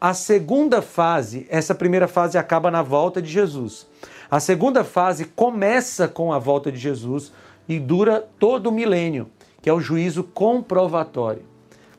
A 0.00 0.14
segunda 0.14 0.80
fase, 0.80 1.46
essa 1.50 1.74
primeira 1.74 2.06
fase 2.06 2.38
acaba 2.38 2.70
na 2.70 2.82
volta 2.82 3.20
de 3.20 3.30
Jesus. 3.30 3.86
A 4.30 4.38
segunda 4.38 4.84
fase 4.84 5.24
começa 5.24 6.06
com 6.06 6.32
a 6.32 6.38
volta 6.38 6.70
de 6.70 6.78
Jesus 6.78 7.32
e 7.68 7.80
dura 7.80 8.26
todo 8.38 8.68
o 8.68 8.72
milênio 8.72 9.30
que 9.60 9.68
é 9.68 9.72
o 9.72 9.80
juízo 9.80 10.22
comprovatório. 10.24 11.42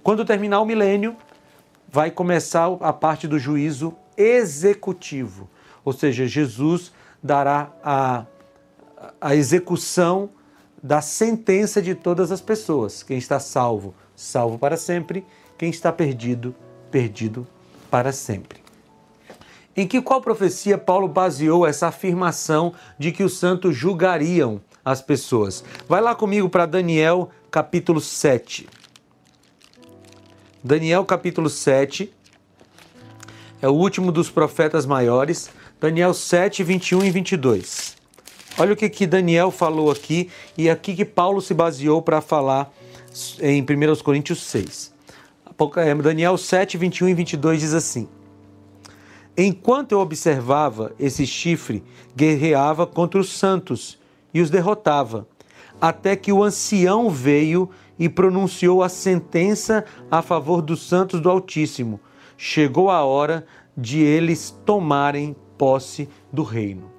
Quando 0.02 0.26
terminar 0.26 0.62
o 0.62 0.66
milênio, 0.66 1.16
vai 1.88 2.10
começar 2.10 2.68
a 2.80 2.94
parte 2.94 3.28
do 3.28 3.38
juízo 3.38 3.94
executivo, 4.16 5.50
ou 5.84 5.94
seja, 5.94 6.28
Jesus 6.28 6.92
dará 7.22 7.72
a, 7.84 8.26
a 9.20 9.36
execução 9.36 10.30
da 10.82 11.02
sentença 11.02 11.82
de 11.82 11.96
todas 11.96 12.32
as 12.32 12.42
pessoas. 12.42 13.04
Quem 13.04 13.18
está 13.18 13.40
salvo, 13.40 13.94
salvo 14.16 14.58
para 14.58 14.78
sempre. 14.78 15.26
Quem 15.58 15.70
está 15.70 15.92
perdido, 15.92 16.56
perdido 16.90 17.46
para 17.92 18.12
sempre. 18.12 18.60
Em 19.76 19.88
que 19.88 20.02
qual 20.02 20.22
profecia 20.22 20.78
Paulo 20.78 21.08
baseou 21.08 21.66
essa 21.66 21.88
afirmação 21.88 22.74
de 22.98 23.12
que 23.12 23.24
os 23.24 23.38
santos 23.38 23.76
julgariam 23.76 24.62
as 24.84 25.02
pessoas? 25.02 25.64
Vai 25.88 26.02
lá 26.02 26.16
comigo 26.16 26.50
para 26.50 26.66
Daniel 26.66 27.30
capítulo 27.52 28.02
7. 28.02 28.68
Daniel, 30.62 31.06
capítulo 31.06 31.50
7, 31.50 32.14
é 33.62 33.68
o 33.68 33.74
último 33.74 34.12
dos 34.12 34.30
profetas 34.30 34.86
maiores. 34.86 35.50
Daniel 35.80 36.14
7, 36.14 36.64
21 36.64 37.06
e 37.06 37.12
22. 37.12 37.99
Olha 38.58 38.74
o 38.74 38.76
que, 38.76 38.90
que 38.90 39.08
Daniel 39.08 39.52
falou 39.52 39.92
aqui 39.92 40.30
e 40.58 40.70
aqui 40.70 40.96
que 40.96 41.06
Paulo 41.06 41.42
se 41.42 41.54
baseou 41.54 42.02
para 42.02 42.22
falar 42.22 42.74
em 43.42 43.62
1 43.62 44.04
Coríntios 44.04 44.42
6. 44.44 44.94
É, 45.78 45.96
Daniel 45.96 46.38
7, 46.38 46.78
21 46.78 47.10
e 47.10 47.14
22 47.14 47.60
diz 47.60 47.74
assim: 47.74 48.08
Enquanto 49.38 49.92
eu 49.92 50.00
observava, 50.00 50.94
esse 51.00 51.26
chifre 51.26 51.84
guerreava 52.16 52.88
contra 52.88 53.20
os 53.20 53.30
santos 53.30 53.98
e 54.34 54.42
os 54.42 54.50
derrotava 54.50 55.28
até 55.82 56.16
que 56.16 56.32
o 56.32 56.44
ancião 56.44 57.10
veio 57.10 57.70
e 57.98 58.10
pronunciou 58.10 58.84
a 58.84 58.90
sentença 58.90 59.86
a 60.10 60.22
favor 60.22 60.62
dos 60.62 60.88
santos 60.88 61.22
do 61.22 61.30
Altíssimo. 61.30 62.00
Chegou 62.38 62.90
a 62.90 63.04
hora 63.04 63.46
de 63.76 64.00
eles 64.02 64.56
tomarem 64.66 65.36
posse 65.58 66.10
do 66.32 66.44
reino. 66.44 66.99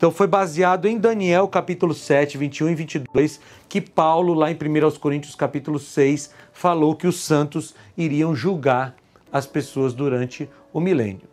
Então 0.00 0.10
foi 0.10 0.26
baseado 0.26 0.88
em 0.88 0.96
Daniel 0.96 1.46
capítulo 1.46 1.92
7, 1.92 2.38
21 2.38 2.70
e 2.70 2.74
22, 2.74 3.38
que 3.68 3.82
Paulo, 3.82 4.32
lá 4.32 4.50
em 4.50 4.54
1 4.54 4.98
Coríntios 4.98 5.34
capítulo 5.34 5.78
6, 5.78 6.30
falou 6.54 6.96
que 6.96 7.06
os 7.06 7.20
santos 7.20 7.74
iriam 7.98 8.34
julgar 8.34 8.96
as 9.30 9.44
pessoas 9.46 9.92
durante 9.92 10.48
o 10.72 10.80
milênio. 10.80 11.28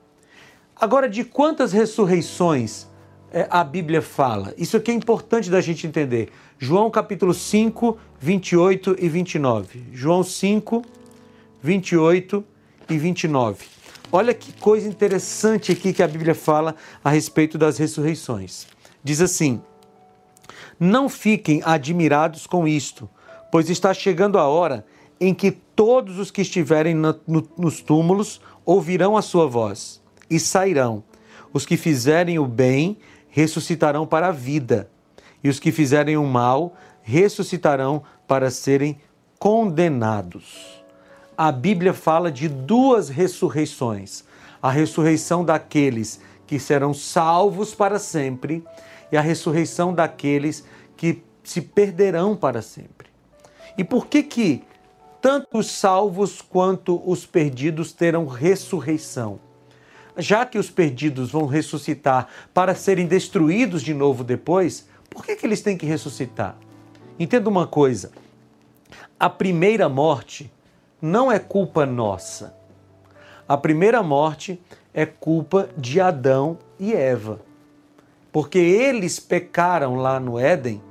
Agora, 0.75 1.07
de 1.07 1.23
quantas 1.23 1.71
ressurreições 1.71 2.87
é, 3.31 3.47
a 3.49 3.63
Bíblia 3.63 4.01
fala? 4.01 4.53
Isso 4.57 4.75
aqui 4.75 4.91
é 4.91 4.93
importante 4.93 5.49
da 5.49 5.61
gente 5.61 5.87
entender. 5.87 6.27
João 6.59 6.91
capítulo 6.91 7.33
5, 7.33 7.97
28 8.19 8.97
e 8.99 9.07
29. 9.07 9.85
João 9.93 10.23
5, 10.23 10.83
28 11.63 12.43
e 12.89 12.97
29. 12.97 13.76
Olha 14.11 14.33
que 14.33 14.53
coisa 14.53 14.87
interessante 14.87 15.71
aqui 15.71 15.91
que 15.91 16.01
a 16.01 16.07
Bíblia 16.07 16.33
fala 16.33 16.75
a 17.03 17.09
respeito 17.09 17.57
das 17.57 17.77
ressurreições. 17.77 18.65
Diz 19.03 19.19
assim: 19.19 19.61
Não 20.79 21.09
fiquem 21.09 21.61
admirados 21.65 22.47
com 22.47 22.65
isto, 22.65 23.09
pois 23.51 23.69
está 23.69 23.93
chegando 23.93 24.37
a 24.37 24.47
hora 24.47 24.85
em 25.19 25.33
que 25.33 25.51
todos 25.51 26.19
os 26.19 26.31
que 26.31 26.41
estiverem 26.41 26.93
no, 26.93 27.19
no, 27.27 27.49
nos 27.57 27.81
túmulos 27.81 28.39
ouvirão 28.65 29.17
a 29.17 29.21
sua 29.21 29.45
voz 29.45 30.01
e 30.29 30.39
sairão. 30.39 31.03
Os 31.51 31.65
que 31.65 31.75
fizerem 31.75 32.39
o 32.39 32.45
bem 32.45 32.97
ressuscitarão 33.29 34.05
para 34.05 34.27
a 34.27 34.31
vida, 34.31 34.89
e 35.43 35.49
os 35.49 35.59
que 35.59 35.71
fizerem 35.71 36.17
o 36.17 36.25
mal 36.25 36.75
ressuscitarão 37.01 38.03
para 38.27 38.49
serem 38.49 38.99
condenados. 39.39 40.76
A 41.37 41.51
Bíblia 41.51 41.93
fala 41.93 42.31
de 42.31 42.49
duas 42.49 43.09
ressurreições: 43.09 44.23
a 44.59 44.71
ressurreição 44.71 45.45
daqueles 45.45 46.19
que 46.47 46.57
serão 46.57 46.95
salvos 46.95 47.75
para 47.75 47.99
sempre 47.99 48.63
e 49.11 49.17
a 49.17 49.21
ressurreição 49.21 49.93
daqueles 49.93 50.65
que 50.95 51.21
se 51.43 51.61
perderão 51.61 52.35
para 52.35 52.63
sempre. 52.63 53.09
E 53.77 53.83
por 53.83 54.07
que 54.07 54.23
que 54.23 54.63
tanto 55.21 55.59
os 55.59 55.69
salvos 55.69 56.41
quanto 56.41 57.01
os 57.05 57.23
perdidos 57.23 57.91
terão 57.91 58.25
ressurreição? 58.25 59.39
Já 60.17 60.43
que 60.43 60.57
os 60.57 60.71
perdidos 60.71 61.29
vão 61.29 61.45
ressuscitar 61.45 62.27
para 62.51 62.73
serem 62.73 63.05
destruídos 63.05 63.83
de 63.83 63.93
novo 63.93 64.23
depois, 64.23 64.87
por 65.07 65.23
que, 65.23 65.35
que 65.35 65.45
eles 65.45 65.61
têm 65.61 65.77
que 65.77 65.85
ressuscitar? 65.85 66.57
Entenda 67.19 67.47
uma 67.47 67.67
coisa: 67.67 68.11
a 69.19 69.29
primeira 69.29 69.87
morte 69.87 70.51
não 71.01 71.31
é 71.31 71.39
culpa 71.39 71.85
nossa. 71.85 72.55
A 73.47 73.55
primeira 73.55 74.01
morte 74.03 74.61
é 74.93 75.05
culpa 75.05 75.69
de 75.77 76.01
Adão 76.01 76.57
e 76.79 76.93
Eva. 76.93 77.39
Porque 78.31 78.57
eles 78.57 79.19
pecaram 79.19 79.95
lá 79.95 80.19
no 80.19 80.37
Éden, 80.37 80.81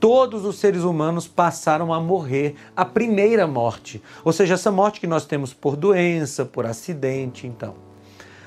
todos 0.00 0.44
os 0.44 0.58
seres 0.58 0.82
humanos 0.82 1.28
passaram 1.28 1.92
a 1.92 2.00
morrer 2.00 2.56
a 2.76 2.84
primeira 2.84 3.46
morte. 3.46 4.02
Ou 4.24 4.32
seja, 4.32 4.54
essa 4.54 4.70
morte 4.70 4.98
que 4.98 5.06
nós 5.06 5.24
temos 5.24 5.54
por 5.54 5.76
doença, 5.76 6.44
por 6.44 6.66
acidente, 6.66 7.46
então. 7.46 7.74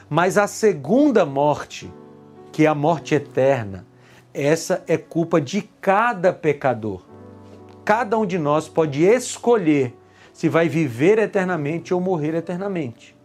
Mas 0.10 0.38
a 0.38 0.48
segunda 0.48 1.26
morte, 1.26 1.92
que 2.52 2.66
é 2.66 2.68
a 2.68 2.76
morte 2.76 3.16
eterna, 3.16 3.86
essa 4.34 4.84
é 4.86 4.98
culpa 4.98 5.40
de 5.40 5.62
cada 5.80 6.34
pecador. 6.34 7.02
Cada 7.86 8.18
um 8.18 8.26
de 8.26 8.38
nós 8.38 8.68
pode 8.68 9.04
escolher 9.04 9.96
se 10.36 10.50
vai 10.50 10.68
viver 10.68 11.18
eternamente 11.18 11.94
ou 11.94 12.02
morrer 12.02 12.36
eternamente. 12.36 13.16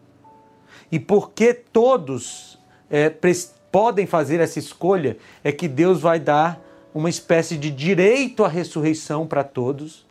E 0.92 1.00
porque 1.00 1.52
todos 1.52 2.56
é, 2.88 3.12
podem 3.72 4.06
fazer 4.06 4.38
essa 4.38 4.60
escolha, 4.60 5.16
é 5.42 5.50
que 5.50 5.66
Deus 5.66 6.00
vai 6.00 6.20
dar 6.20 6.64
uma 6.94 7.10
espécie 7.10 7.56
de 7.56 7.68
direito 7.68 8.44
à 8.44 8.48
ressurreição 8.48 9.26
para 9.26 9.42
todos, 9.42 10.06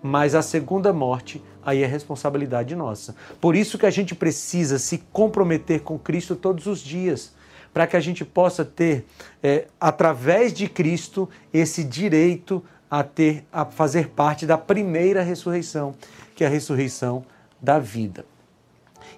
mas 0.00 0.36
a 0.36 0.42
segunda 0.42 0.92
morte 0.92 1.42
aí 1.64 1.82
é 1.82 1.86
responsabilidade 1.86 2.76
nossa. 2.76 3.16
Por 3.40 3.56
isso 3.56 3.76
que 3.76 3.86
a 3.86 3.90
gente 3.90 4.14
precisa 4.14 4.78
se 4.78 4.98
comprometer 5.12 5.80
com 5.80 5.98
Cristo 5.98 6.36
todos 6.36 6.66
os 6.66 6.78
dias, 6.78 7.34
para 7.74 7.88
que 7.88 7.96
a 7.96 8.00
gente 8.00 8.24
possa 8.24 8.64
ter, 8.64 9.04
é, 9.42 9.66
através 9.80 10.52
de 10.52 10.68
Cristo, 10.68 11.28
esse 11.52 11.82
direito 11.82 12.62
a 12.88 13.02
ter, 13.02 13.44
a 13.52 13.64
fazer 13.64 14.10
parte 14.10 14.46
da 14.46 14.56
primeira 14.56 15.22
ressurreição, 15.22 15.92
que 16.36 16.44
é 16.44 16.46
a 16.46 16.50
ressurreição 16.50 17.24
da 17.60 17.78
vida. 17.78 18.24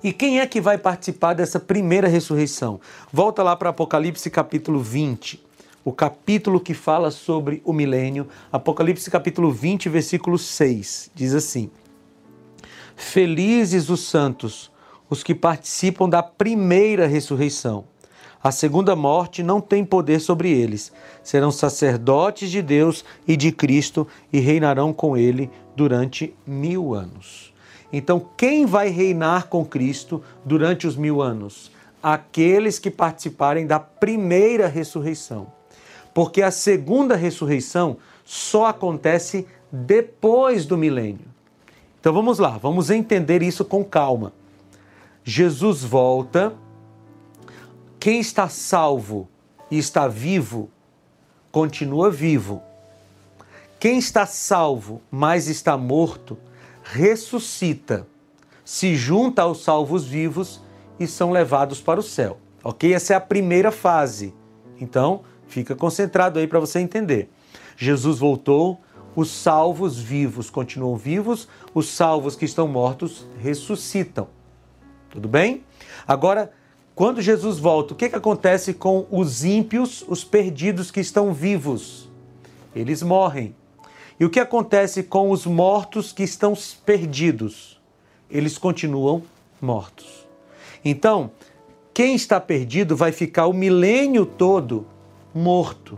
E 0.03 0.13
quem 0.13 0.39
é 0.39 0.47
que 0.47 0.61
vai 0.61 0.79
participar 0.79 1.35
dessa 1.35 1.59
primeira 1.59 2.07
ressurreição? 2.07 2.81
Volta 3.13 3.43
lá 3.43 3.57
para 3.57 3.71
Apocalipse 3.71 4.31
capítulo 4.31 4.81
20, 4.81 5.45
o 5.85 5.93
capítulo 5.93 6.61
que 6.61 6.73
fala 6.73 7.11
sobre 7.11 7.61
o 7.65 7.73
milênio. 7.73 8.29
Apocalipse 8.53 9.11
capítulo 9.11 9.51
20, 9.51 9.89
versículo 9.89 10.39
6, 10.39 11.11
diz 11.15 11.35
assim: 11.35 11.69
Felizes 12.95 13.91
os 13.91 14.01
santos, 14.01 14.71
os 15.11 15.25
que 15.25 15.35
participam 15.35 16.09
da 16.09 16.23
primeira 16.23 17.09
ressurreição. 17.09 17.85
A 18.43 18.53
segunda 18.53 18.95
morte 18.95 19.43
não 19.43 19.61
tem 19.61 19.85
poder 19.85 20.21
sobre 20.21 20.51
eles. 20.51 20.93
Serão 21.23 21.51
sacerdotes 21.51 22.51
de 22.51 22.63
Deus 22.63 23.05
e 23.27 23.37
de 23.37 23.51
Cristo 23.51 24.07
e 24.33 24.39
reinarão 24.39 24.93
com 24.93 25.17
ele 25.17 25.51
durante 25.75 26.35
mil 26.47 26.95
anos. 26.95 27.53
Então, 27.93 28.25
quem 28.37 28.67
vai 28.67 28.89
reinar 28.89 29.49
com 29.49 29.65
Cristo 29.65 30.23
durante 30.45 30.87
os 30.87 30.97
mil 30.97 31.21
anos? 31.21 31.71
Aqueles 32.03 32.79
que 32.79 32.91
participarem 32.91 33.67
da 33.67 33.81
primeira 33.81 34.69
ressurreição. 34.69 35.49
Porque 36.15 36.43
a 36.43 36.51
segunda 36.51 37.17
ressurreição 37.17 37.97
só 38.25 38.67
acontece 38.67 39.47
depois 39.71 40.65
do 40.65 40.77
milênio. 40.77 41.27
Então 42.01 42.13
vamos 42.13 42.39
lá, 42.39 42.59
vamos 42.59 42.91
entender 42.91 43.43
isso 43.43 43.65
com 43.65 43.85
calma. 43.85 44.33
Jesus 45.25 45.83
volta 45.83 46.55
quem 48.09 48.21
está 48.21 48.49
salvo 48.49 49.29
e 49.71 49.77
está 49.77 50.09
vivo, 50.09 50.71
continua 51.53 52.11
vivo. 52.11 52.63
Quem 53.79 53.99
está 53.99 54.25
salvo, 54.25 55.03
mas 55.11 55.47
está 55.47 55.77
morto, 55.77 56.39
ressuscita, 56.83 58.07
se 58.65 58.97
junta 58.97 59.43
aos 59.43 59.63
salvos 59.63 60.07
vivos 60.07 60.63
e 60.99 61.07
são 61.07 61.31
levados 61.31 61.83
para 61.83 62.01
o 62.01 62.03
céu. 62.03 62.39
Ok? 62.65 62.95
Essa 62.95 63.13
é 63.13 63.17
a 63.17 63.21
primeira 63.21 63.71
fase. 63.71 64.33
Então, 64.81 65.21
fica 65.47 65.77
concentrado 65.77 66.39
aí 66.39 66.47
para 66.47 66.61
você 66.61 66.79
entender. 66.79 67.29
Jesus 67.77 68.19
voltou, 68.19 68.81
os 69.15 69.31
salvos 69.31 69.99
vivos 69.99 70.49
continuam 70.49 70.97
vivos, 70.97 71.47
os 71.75 71.91
salvos 71.91 72.35
que 72.35 72.47
estão 72.47 72.67
mortos 72.67 73.27
ressuscitam. 73.39 74.29
Tudo 75.11 75.29
bem? 75.29 75.63
Agora, 76.07 76.55
quando 76.99 77.23
Jesus 77.23 77.61
volta, 77.61 77.93
o 77.93 77.97
que, 77.97 78.09
que 78.09 78.17
acontece 78.17 78.75
com 78.75 79.07
os 79.09 79.45
ímpios, 79.45 80.05
os 80.09 80.25
perdidos 80.25 80.91
que 80.91 80.99
estão 80.99 81.33
vivos? 81.33 82.09
Eles 82.75 83.05
morrem. 83.05 83.55
E 84.19 84.25
o 84.25 84.29
que 84.29 84.41
acontece 84.41 85.05
com 85.05 85.31
os 85.31 85.47
mortos 85.47 86.11
que 86.11 86.25
estão 86.25 86.55
perdidos? 86.85 87.81
Eles 88.29 88.59
continuam 88.59 89.23
mortos. 89.61 90.27
Então, 90.85 91.31
quem 91.95 92.17
está 92.17 92.41
perdido 92.41 92.97
vai 92.97 93.13
ficar 93.13 93.47
o 93.47 93.53
milênio 93.53 94.27
todo 94.27 94.85
morto. 95.33 95.97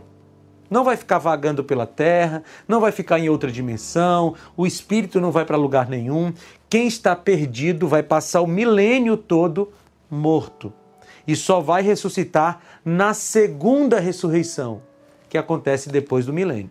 Não 0.68 0.84
vai 0.84 0.98
ficar 0.98 1.16
vagando 1.16 1.64
pela 1.64 1.86
terra, 1.86 2.42
não 2.68 2.78
vai 2.78 2.92
ficar 2.92 3.18
em 3.18 3.30
outra 3.30 3.50
dimensão, 3.50 4.34
o 4.54 4.66
espírito 4.66 5.18
não 5.18 5.32
vai 5.32 5.46
para 5.46 5.56
lugar 5.56 5.88
nenhum. 5.88 6.30
Quem 6.68 6.86
está 6.86 7.16
perdido 7.16 7.88
vai 7.88 8.02
passar 8.02 8.42
o 8.42 8.46
milênio 8.46 9.16
todo 9.16 9.72
morto 10.10 10.70
e 11.26 11.36
só 11.36 11.60
vai 11.60 11.82
ressuscitar 11.82 12.60
na 12.84 13.14
segunda 13.14 14.00
ressurreição, 14.00 14.82
que 15.28 15.38
acontece 15.38 15.88
depois 15.88 16.26
do 16.26 16.32
milênio. 16.32 16.70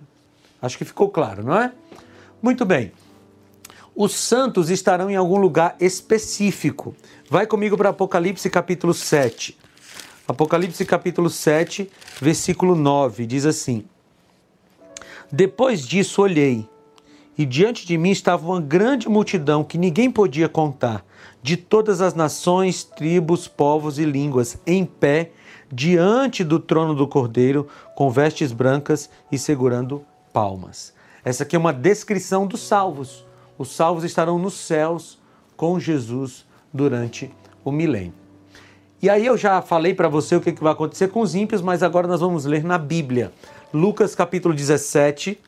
Acho 0.62 0.78
que 0.78 0.86
ficou 0.86 1.10
claro, 1.10 1.44
não 1.44 1.56
é? 1.56 1.72
Muito 2.42 2.66
bem. 2.66 2.92
Os 3.96 4.14
santos 4.14 4.70
estarão 4.70 5.10
em 5.10 5.16
algum 5.16 5.38
lugar 5.38 5.76
específico. 5.80 6.96
Vai 7.30 7.46
comigo 7.46 7.78
para 7.78 7.90
Apocalipse 7.90 8.50
capítulo 8.50 8.94
7. 8.94 9.58
Apocalipse 10.28 10.86
capítulo 10.86 11.30
7, 11.30 11.90
versículo 12.22 12.76
9, 12.76 13.26
diz 13.26 13.46
assim: 13.46 13.84
Depois 15.32 15.86
disso 15.86 16.22
olhei, 16.22 16.70
e 17.40 17.46
diante 17.46 17.88
de 17.88 17.98
mim 17.98 18.10
estava 18.10 18.46
uma 18.46 18.60
grande 18.60 19.08
multidão 19.08 19.64
que 19.64 19.78
ninguém 19.78 20.12
podia 20.12 20.50
contar, 20.50 21.06
de 21.42 21.56
todas 21.56 22.02
as 22.02 22.14
nações, 22.14 22.84
tribos, 22.84 23.48
povos 23.48 23.98
e 23.98 24.04
línguas, 24.04 24.58
em 24.68 24.84
pé, 24.84 25.32
diante 25.72 26.44
do 26.44 26.60
trono 26.60 26.94
do 26.94 27.08
Cordeiro, 27.08 27.66
com 27.96 28.12
vestes 28.12 28.52
brancas 28.52 29.10
e 29.32 29.38
segurando 29.38 30.04
palmas. 30.34 30.94
Essa 31.24 31.44
aqui 31.44 31.56
é 31.56 31.60
uma 31.60 31.72
descrição 31.72 32.46
dos 32.46 32.60
salvos. 32.60 33.26
Os 33.58 33.72
salvos 33.72 34.04
estarão 34.04 34.38
nos 34.38 34.56
céus 34.56 35.18
com 35.56 35.80
Jesus 35.80 36.46
durante 36.74 37.32
o 37.64 37.72
milênio. 37.72 38.14
E 39.02 39.10
aí 39.10 39.26
eu 39.26 39.38
já 39.38 39.62
falei 39.62 39.94
para 39.94 40.10
você 40.10 40.36
o 40.36 40.42
que 40.42 40.52
vai 40.62 40.74
acontecer 40.74 41.08
com 41.08 41.22
os 41.22 41.34
ímpios, 41.36 41.62
mas 41.62 41.84
agora 41.84 42.06
nós 42.06 42.20
vamos 42.20 42.44
ler 42.44 42.66
na 42.66 42.78
Bíblia. 42.78 43.32
Lucas 43.74 44.14
capítulo 44.14 44.54
17, 44.54 45.40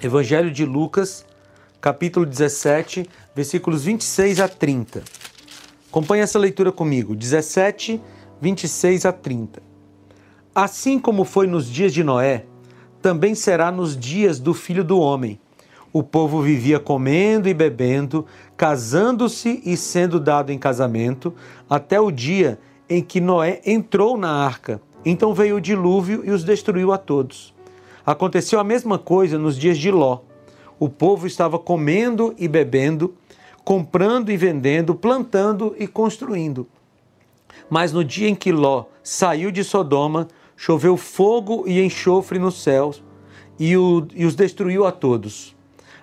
Evangelho 0.00 0.48
de 0.48 0.64
Lucas, 0.64 1.26
capítulo 1.80 2.24
17, 2.24 3.04
versículos 3.34 3.82
26 3.82 4.38
a 4.38 4.46
30. 4.46 5.02
Acompanhe 5.88 6.22
essa 6.22 6.38
leitura 6.38 6.70
comigo, 6.70 7.16
17, 7.16 8.00
26 8.40 9.04
a 9.06 9.12
30. 9.12 9.60
Assim 10.54 11.00
como 11.00 11.24
foi 11.24 11.48
nos 11.48 11.68
dias 11.68 11.92
de 11.92 12.04
Noé, 12.04 12.44
também 13.02 13.34
será 13.34 13.72
nos 13.72 13.96
dias 13.96 14.38
do 14.38 14.54
filho 14.54 14.84
do 14.84 15.00
homem. 15.00 15.40
O 15.92 16.04
povo 16.04 16.40
vivia 16.42 16.78
comendo 16.78 17.48
e 17.48 17.54
bebendo, 17.54 18.24
casando-se 18.56 19.60
e 19.64 19.76
sendo 19.76 20.20
dado 20.20 20.52
em 20.52 20.58
casamento, 20.60 21.34
até 21.68 22.00
o 22.00 22.12
dia 22.12 22.56
em 22.88 23.02
que 23.02 23.20
Noé 23.20 23.60
entrou 23.66 24.16
na 24.16 24.30
arca. 24.30 24.80
Então 25.04 25.34
veio 25.34 25.56
o 25.56 25.60
dilúvio 25.60 26.22
e 26.24 26.30
os 26.30 26.44
destruiu 26.44 26.92
a 26.92 26.98
todos. 26.98 27.52
Aconteceu 28.08 28.58
a 28.58 28.64
mesma 28.64 28.98
coisa 28.98 29.38
nos 29.38 29.54
dias 29.54 29.76
de 29.76 29.90
Ló. 29.90 30.20
O 30.80 30.88
povo 30.88 31.26
estava 31.26 31.58
comendo 31.58 32.34
e 32.38 32.48
bebendo, 32.48 33.14
comprando 33.62 34.30
e 34.30 34.36
vendendo, 34.38 34.94
plantando 34.94 35.76
e 35.78 35.86
construindo. 35.86 36.66
Mas 37.68 37.92
no 37.92 38.02
dia 38.02 38.26
em 38.26 38.34
que 38.34 38.50
Ló 38.50 38.86
saiu 39.02 39.50
de 39.50 39.62
Sodoma, 39.62 40.26
choveu 40.56 40.96
fogo 40.96 41.64
e 41.66 41.82
enxofre 41.82 42.38
nos 42.38 42.62
céus 42.62 43.04
e, 43.58 43.76
o, 43.76 44.08
e 44.14 44.24
os 44.24 44.34
destruiu 44.34 44.86
a 44.86 44.90
todos. 44.90 45.54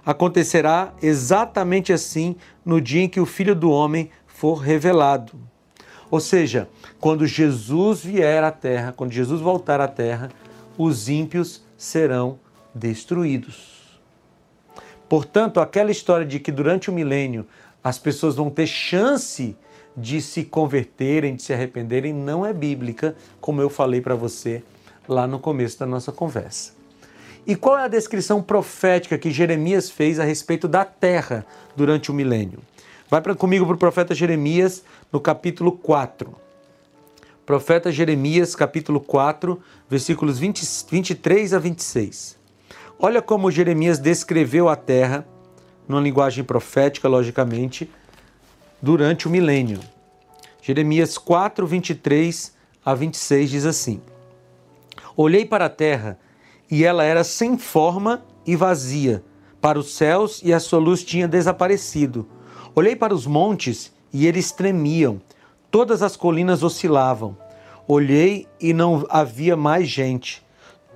Acontecerá 0.06 0.94
exatamente 1.02 1.92
assim 1.92 2.36
no 2.64 2.80
dia 2.80 3.02
em 3.02 3.10
que 3.10 3.20
o 3.20 3.26
Filho 3.26 3.56
do 3.56 3.72
Homem 3.72 4.12
for 4.28 4.58
revelado. 4.58 5.34
Ou 6.12 6.20
seja, 6.20 6.70
quando 7.00 7.26
Jesus 7.26 8.04
vier 8.04 8.44
à 8.44 8.52
terra, 8.52 8.94
quando 8.96 9.12
Jesus 9.12 9.42
voltar 9.42 9.82
à 9.82 9.88
terra, 9.88 10.30
os 10.78 11.10
ímpios 11.10 11.65
serão 11.78 12.40
destruídos. 12.74 14.00
Portanto, 15.08 15.60
aquela 15.60 15.92
história 15.92 16.26
de 16.26 16.40
que 16.40 16.52
durante 16.52 16.90
o 16.90 16.94
milênio 16.94 17.46
as 17.84 18.00
pessoas 18.00 18.36
vão 18.36 18.50
ter 18.50 18.68
chance 18.68 19.56
de 19.96 20.22
se 20.22 20.44
converterem, 20.44 21.36
de 21.36 21.44
se 21.44 21.54
arrependerem, 21.54 22.14
não 22.14 22.46
é 22.46 22.52
bíblica, 22.52 23.16
como 23.40 23.62
eu 23.62 23.70
falei 23.70 24.02
para 24.02 24.16
você 24.16 24.64
lá 25.08 25.28
no 25.28 25.40
começo 25.40 25.80
da 25.80 25.86
nossa 25.86 26.12
conversa. 26.12 26.74
E 27.48 27.56
qual 27.56 27.78
é 27.78 27.84
a 27.84 27.88
descrição 27.88 28.42
profética 28.42 29.18
que 29.18 29.30
Jeremias 29.30 29.90
fez 29.90 30.20
a 30.20 30.24
respeito 30.24 30.68
da 30.68 30.84
terra 30.84 31.46
durante 31.76 32.10
o 32.10 32.14
milênio? 32.14 32.60
Vai 33.08 33.22
pra, 33.22 33.36
comigo 33.36 33.66
para 33.68 33.76
o 33.76 33.78
profeta 33.78 34.16
Jeremias, 34.16 34.84
no 35.12 35.20
capítulo 35.20 35.72
4. 35.72 36.45
Profeta 37.46 37.92
Jeremias, 37.92 38.56
capítulo 38.56 39.00
4, 39.00 39.62
versículos 39.88 40.40
20, 40.40 40.64
23 40.90 41.54
a 41.54 41.60
26. 41.60 42.40
Olha 42.98 43.22
como 43.22 43.52
Jeremias 43.52 44.00
descreveu 44.00 44.68
a 44.68 44.76
terra, 44.76 45.28
numa 45.88 46.02
linguagem 46.02 46.44
profética, 46.44 47.08
logicamente, 47.08 47.88
durante 48.82 49.28
o 49.28 49.30
milênio. 49.30 49.80
Jeremias 50.60 51.20
4, 51.20 51.68
23 51.68 52.52
a 52.84 52.96
26 52.96 53.50
diz 53.52 53.66
assim: 53.68 54.02
Olhei 55.16 55.46
para 55.46 55.66
a 55.66 55.70
terra 55.70 56.18
e 56.70 56.84
ela 56.84 57.04
era 57.04 57.24
sem 57.24 57.60
forma 57.60 58.26
e 58.44 58.56
vazia. 58.56 59.24
Para 59.62 59.78
os 59.78 59.94
céus 59.94 60.42
e 60.44 60.52
a 60.52 60.60
sua 60.60 60.80
luz 60.80 61.04
tinha 61.04 61.28
desaparecido. 61.28 62.28
Olhei 62.74 62.96
para 62.96 63.14
os 63.14 63.28
montes 63.28 63.94
e 64.12 64.26
eles 64.26 64.52
tremiam. 64.52 65.22
Todas 65.76 66.02
as 66.02 66.16
colinas 66.16 66.64
oscilavam. 66.64 67.36
Olhei 67.86 68.48
e 68.62 68.72
não 68.72 69.06
havia 69.10 69.58
mais 69.58 69.90
gente. 69.90 70.42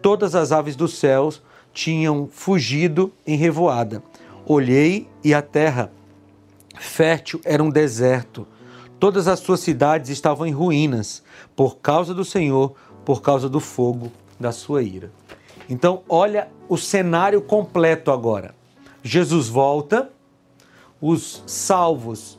Todas 0.01 0.35
as 0.35 0.53
aves 0.53 0.73
dos 0.73 0.97
céus 0.97 1.41
tinham 1.73 2.29
fugido 2.31 3.11
em 3.27 3.35
revoada. 3.35 4.01
Olhei 4.45 5.05
e 5.21 5.33
a 5.33 5.41
terra 5.41 5.91
fértil 6.79 7.41
era 7.43 7.61
um 7.61 7.69
deserto. 7.69 8.47
Todas 8.97 9.27
as 9.27 9.39
suas 9.41 9.59
cidades 9.59 10.09
estavam 10.09 10.47
em 10.47 10.53
ruínas, 10.53 11.23
por 11.57 11.79
causa 11.79 12.13
do 12.13 12.23
Senhor, 12.23 12.73
por 13.03 13.21
causa 13.21 13.49
do 13.49 13.59
fogo 13.59 14.09
da 14.39 14.53
sua 14.53 14.81
ira. 14.81 15.11
Então, 15.69 16.03
olha 16.07 16.47
o 16.69 16.77
cenário 16.77 17.41
completo 17.41 18.11
agora. 18.11 18.55
Jesus 19.03 19.49
volta, 19.49 20.09
os 21.01 21.43
salvos 21.45 22.38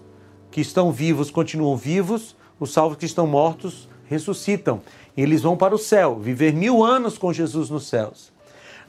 que 0.51 0.61
estão 0.61 0.91
vivos 0.91 1.31
continuam 1.31 1.77
vivos, 1.77 2.37
os 2.59 2.73
salvos 2.73 2.99
que 2.99 3.07
estão 3.07 3.27
mortos 3.27 3.89
ressuscitam. 4.07 4.81
Eles 5.17 5.43
vão 5.43 5.57
para 5.57 5.75
o 5.75 5.79
céu, 5.79 6.19
viver 6.19 6.53
mil 6.53 6.83
anos 6.83 7.17
com 7.17 7.33
Jesus 7.33 7.71
nos 7.71 7.87
céus. 7.89 8.33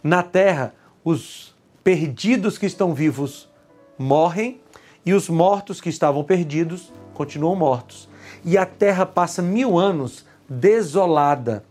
Na 0.03 0.23
terra, 0.23 0.73
os 1.03 1.55
perdidos 1.83 2.57
que 2.57 2.65
estão 2.65 2.93
vivos 2.93 3.49
morrem 3.97 4.59
e 5.05 5.13
os 5.13 5.29
mortos 5.29 5.79
que 5.79 5.89
estavam 5.89 6.23
perdidos 6.23 6.91
continuam 7.13 7.55
mortos. 7.55 8.09
E 8.43 8.57
a 8.57 8.65
terra 8.65 9.05
passa 9.05 9.41
mil 9.41 9.77
anos 9.77 10.25
desolada. 10.49 11.63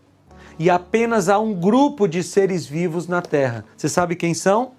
E 0.57 0.69
apenas 0.69 1.27
há 1.27 1.39
um 1.39 1.53
grupo 1.53 2.07
de 2.07 2.23
seres 2.23 2.65
vivos 2.65 3.07
na 3.07 3.21
terra. 3.21 3.65
Você 3.75 3.89
sabe 3.89 4.15
quem 4.15 4.33
são? 4.33 4.71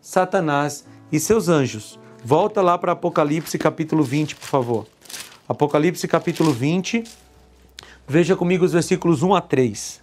Satanás 0.00 0.86
e 1.10 1.18
seus 1.18 1.48
anjos. 1.48 1.98
Volta 2.26 2.62
lá 2.62 2.78
para 2.78 2.92
Apocalipse 2.92 3.58
capítulo 3.58 4.02
20, 4.02 4.36
por 4.36 4.46
favor. 4.46 4.86
Apocalipse 5.46 6.08
capítulo 6.08 6.52
20. 6.52 7.04
Veja 8.08 8.34
comigo 8.34 8.64
os 8.64 8.72
versículos 8.72 9.22
1 9.22 9.34
a 9.34 9.42
3. 9.42 10.02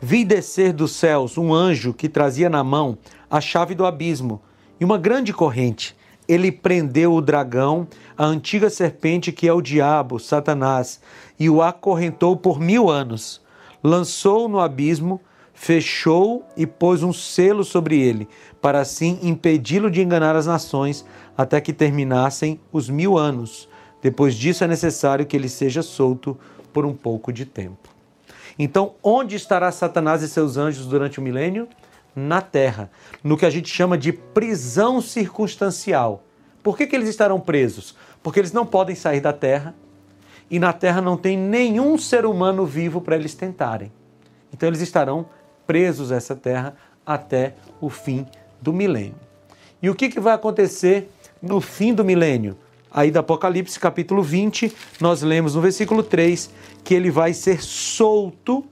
Vi 0.00 0.24
descer 0.24 0.72
dos 0.72 0.90
céus 0.90 1.38
um 1.38 1.54
anjo 1.54 1.94
que 1.94 2.08
trazia 2.08 2.50
na 2.50 2.64
mão 2.64 2.98
a 3.30 3.40
chave 3.40 3.76
do 3.76 3.86
abismo 3.86 4.42
e 4.80 4.84
uma 4.84 4.98
grande 4.98 5.32
corrente 5.32 5.94
ele 6.26 6.50
prendeu 6.50 7.14
o 7.14 7.20
dragão, 7.20 7.86
a 8.16 8.24
antiga 8.24 8.68
serpente 8.68 9.30
que 9.30 9.46
é 9.48 9.52
o 9.52 9.60
diabo, 9.60 10.18
Satanás, 10.18 11.00
e 11.38 11.50
o 11.50 11.60
acorrentou 11.60 12.36
por 12.36 12.60
mil 12.60 12.88
anos. 12.88 13.40
Lançou 13.82 14.48
no 14.48 14.60
abismo, 14.60 15.20
fechou 15.60 16.42
e 16.56 16.66
pôs 16.66 17.02
um 17.02 17.12
selo 17.12 17.64
sobre 17.64 18.00
ele, 18.00 18.26
para 18.62 18.80
assim 18.80 19.18
impedi-lo 19.20 19.90
de 19.90 20.00
enganar 20.00 20.34
as 20.34 20.46
nações 20.46 21.04
até 21.36 21.60
que 21.60 21.70
terminassem 21.70 22.58
os 22.72 22.88
mil 22.88 23.18
anos. 23.18 23.68
Depois 24.00 24.34
disso 24.34 24.64
é 24.64 24.66
necessário 24.66 25.26
que 25.26 25.36
ele 25.36 25.50
seja 25.50 25.82
solto 25.82 26.34
por 26.72 26.86
um 26.86 26.94
pouco 26.94 27.30
de 27.30 27.44
tempo. 27.44 27.90
Então, 28.58 28.94
onde 29.02 29.36
estará 29.36 29.70
Satanás 29.70 30.22
e 30.22 30.30
seus 30.30 30.56
anjos 30.56 30.86
durante 30.86 31.18
o 31.18 31.22
milênio? 31.22 31.68
na 32.16 32.40
terra, 32.40 32.90
no 33.22 33.36
que 33.36 33.46
a 33.46 33.50
gente 33.50 33.72
chama 33.72 33.96
de 33.96 34.12
prisão 34.12 35.00
circunstancial. 35.00 36.24
Por 36.60 36.76
que, 36.76 36.84
que 36.84 36.96
eles 36.96 37.08
estarão 37.08 37.38
presos? 37.38 37.94
Porque 38.20 38.40
eles 38.40 38.52
não 38.52 38.66
podem 38.66 38.96
sair 38.96 39.20
da 39.20 39.32
terra 39.32 39.76
e 40.50 40.58
na 40.58 40.72
terra 40.72 41.00
não 41.00 41.16
tem 41.16 41.38
nenhum 41.38 41.96
ser 41.96 42.26
humano 42.26 42.66
vivo 42.66 43.00
para 43.00 43.14
eles 43.14 43.32
tentarem. 43.32 43.92
Então 44.52 44.68
eles 44.68 44.80
estarão 44.80 45.24
presos 45.24 45.39
a 46.12 46.16
essa 46.16 46.34
terra 46.34 46.74
até 47.04 47.54
o 47.80 47.88
fim 47.88 48.26
do 48.60 48.72
milênio. 48.72 49.14
E 49.82 49.88
o 49.88 49.94
que, 49.94 50.08
que 50.08 50.20
vai 50.20 50.34
acontecer 50.34 51.10
no 51.40 51.60
fim 51.60 51.94
do 51.94 52.04
milênio? 52.04 52.56
Aí 52.90 53.10
do 53.10 53.18
Apocalipse 53.18 53.78
capítulo 53.78 54.22
20, 54.22 54.72
nós 55.00 55.22
lemos 55.22 55.54
no 55.54 55.60
versículo 55.60 56.02
3 56.02 56.50
que 56.82 56.94
ele 56.94 57.10
vai 57.10 57.32
ser 57.32 57.62
solto 57.62 58.64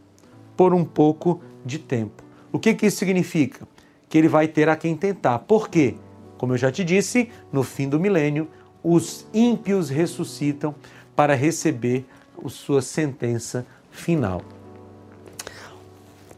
por 0.56 0.74
um 0.74 0.84
pouco 0.84 1.40
de 1.64 1.78
tempo. 1.78 2.22
O 2.52 2.58
que, 2.58 2.74
que 2.74 2.86
isso 2.86 2.98
significa? 2.98 3.66
Que 4.08 4.18
ele 4.18 4.28
vai 4.28 4.48
ter 4.48 4.68
a 4.68 4.76
quem 4.76 4.96
tentar. 4.96 5.38
Por 5.40 5.68
quê? 5.68 5.94
Como 6.36 6.54
eu 6.54 6.58
já 6.58 6.70
te 6.70 6.82
disse, 6.82 7.30
no 7.52 7.62
fim 7.62 7.88
do 7.88 8.00
milênio, 8.00 8.48
os 8.82 9.26
ímpios 9.32 9.88
ressuscitam 9.88 10.74
para 11.14 11.34
receber 11.34 12.04
sua 12.48 12.80
sentença 12.82 13.66
final. 13.90 14.42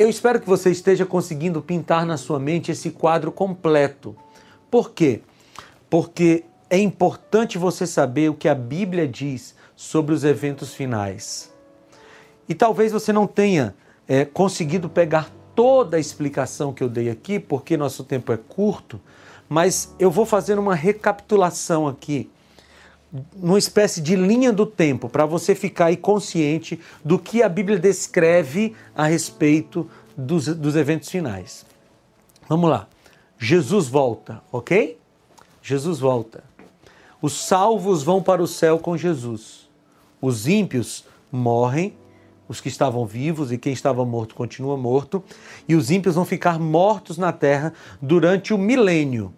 Eu 0.00 0.08
espero 0.08 0.40
que 0.40 0.46
você 0.46 0.70
esteja 0.70 1.04
conseguindo 1.04 1.60
pintar 1.60 2.06
na 2.06 2.16
sua 2.16 2.40
mente 2.40 2.72
esse 2.72 2.90
quadro 2.90 3.30
completo. 3.30 4.16
Por 4.70 4.92
quê? 4.92 5.20
Porque 5.90 6.44
é 6.70 6.78
importante 6.78 7.58
você 7.58 7.86
saber 7.86 8.30
o 8.30 8.34
que 8.34 8.48
a 8.48 8.54
Bíblia 8.54 9.06
diz 9.06 9.54
sobre 9.76 10.14
os 10.14 10.24
eventos 10.24 10.72
finais. 10.72 11.52
E 12.48 12.54
talvez 12.54 12.92
você 12.92 13.12
não 13.12 13.26
tenha 13.26 13.74
é, 14.08 14.24
conseguido 14.24 14.88
pegar 14.88 15.30
toda 15.54 15.98
a 15.98 16.00
explicação 16.00 16.72
que 16.72 16.82
eu 16.82 16.88
dei 16.88 17.10
aqui, 17.10 17.38
porque 17.38 17.76
nosso 17.76 18.02
tempo 18.02 18.32
é 18.32 18.38
curto, 18.38 18.98
mas 19.50 19.94
eu 19.98 20.10
vou 20.10 20.24
fazer 20.24 20.58
uma 20.58 20.74
recapitulação 20.74 21.86
aqui, 21.86 22.30
numa 23.34 23.58
espécie 23.58 24.00
de 24.00 24.14
linha 24.14 24.52
do 24.52 24.64
tempo, 24.64 25.08
para 25.08 25.26
você 25.26 25.54
ficar 25.54 25.86
aí 25.86 25.96
consciente 25.96 26.78
do 27.04 27.18
que 27.18 27.42
a 27.42 27.48
Bíblia 27.48 27.78
descreve 27.78 28.74
a 28.94 29.06
respeito 29.06 29.88
dos, 30.16 30.46
dos 30.46 30.76
eventos 30.76 31.08
finais. 31.08 31.66
Vamos 32.48 32.70
lá. 32.70 32.88
Jesus 33.38 33.88
volta, 33.88 34.42
ok? 34.52 34.98
Jesus 35.62 35.98
volta. 35.98 36.44
Os 37.20 37.32
salvos 37.32 38.02
vão 38.02 38.22
para 38.22 38.42
o 38.42 38.46
céu 38.46 38.78
com 38.78 38.96
Jesus. 38.96 39.68
Os 40.20 40.46
ímpios 40.46 41.04
morrem 41.32 41.94
os 42.50 42.60
que 42.60 42.68
estavam 42.68 43.06
vivos 43.06 43.52
e 43.52 43.58
quem 43.58 43.72
estava 43.72 44.04
morto 44.04 44.34
continua 44.34 44.76
morto, 44.76 45.22
e 45.68 45.76
os 45.76 45.88
ímpios 45.88 46.16
vão 46.16 46.24
ficar 46.24 46.58
mortos 46.58 47.16
na 47.16 47.30
terra 47.30 47.72
durante 48.02 48.52
o 48.52 48.58
milênio, 48.58 49.32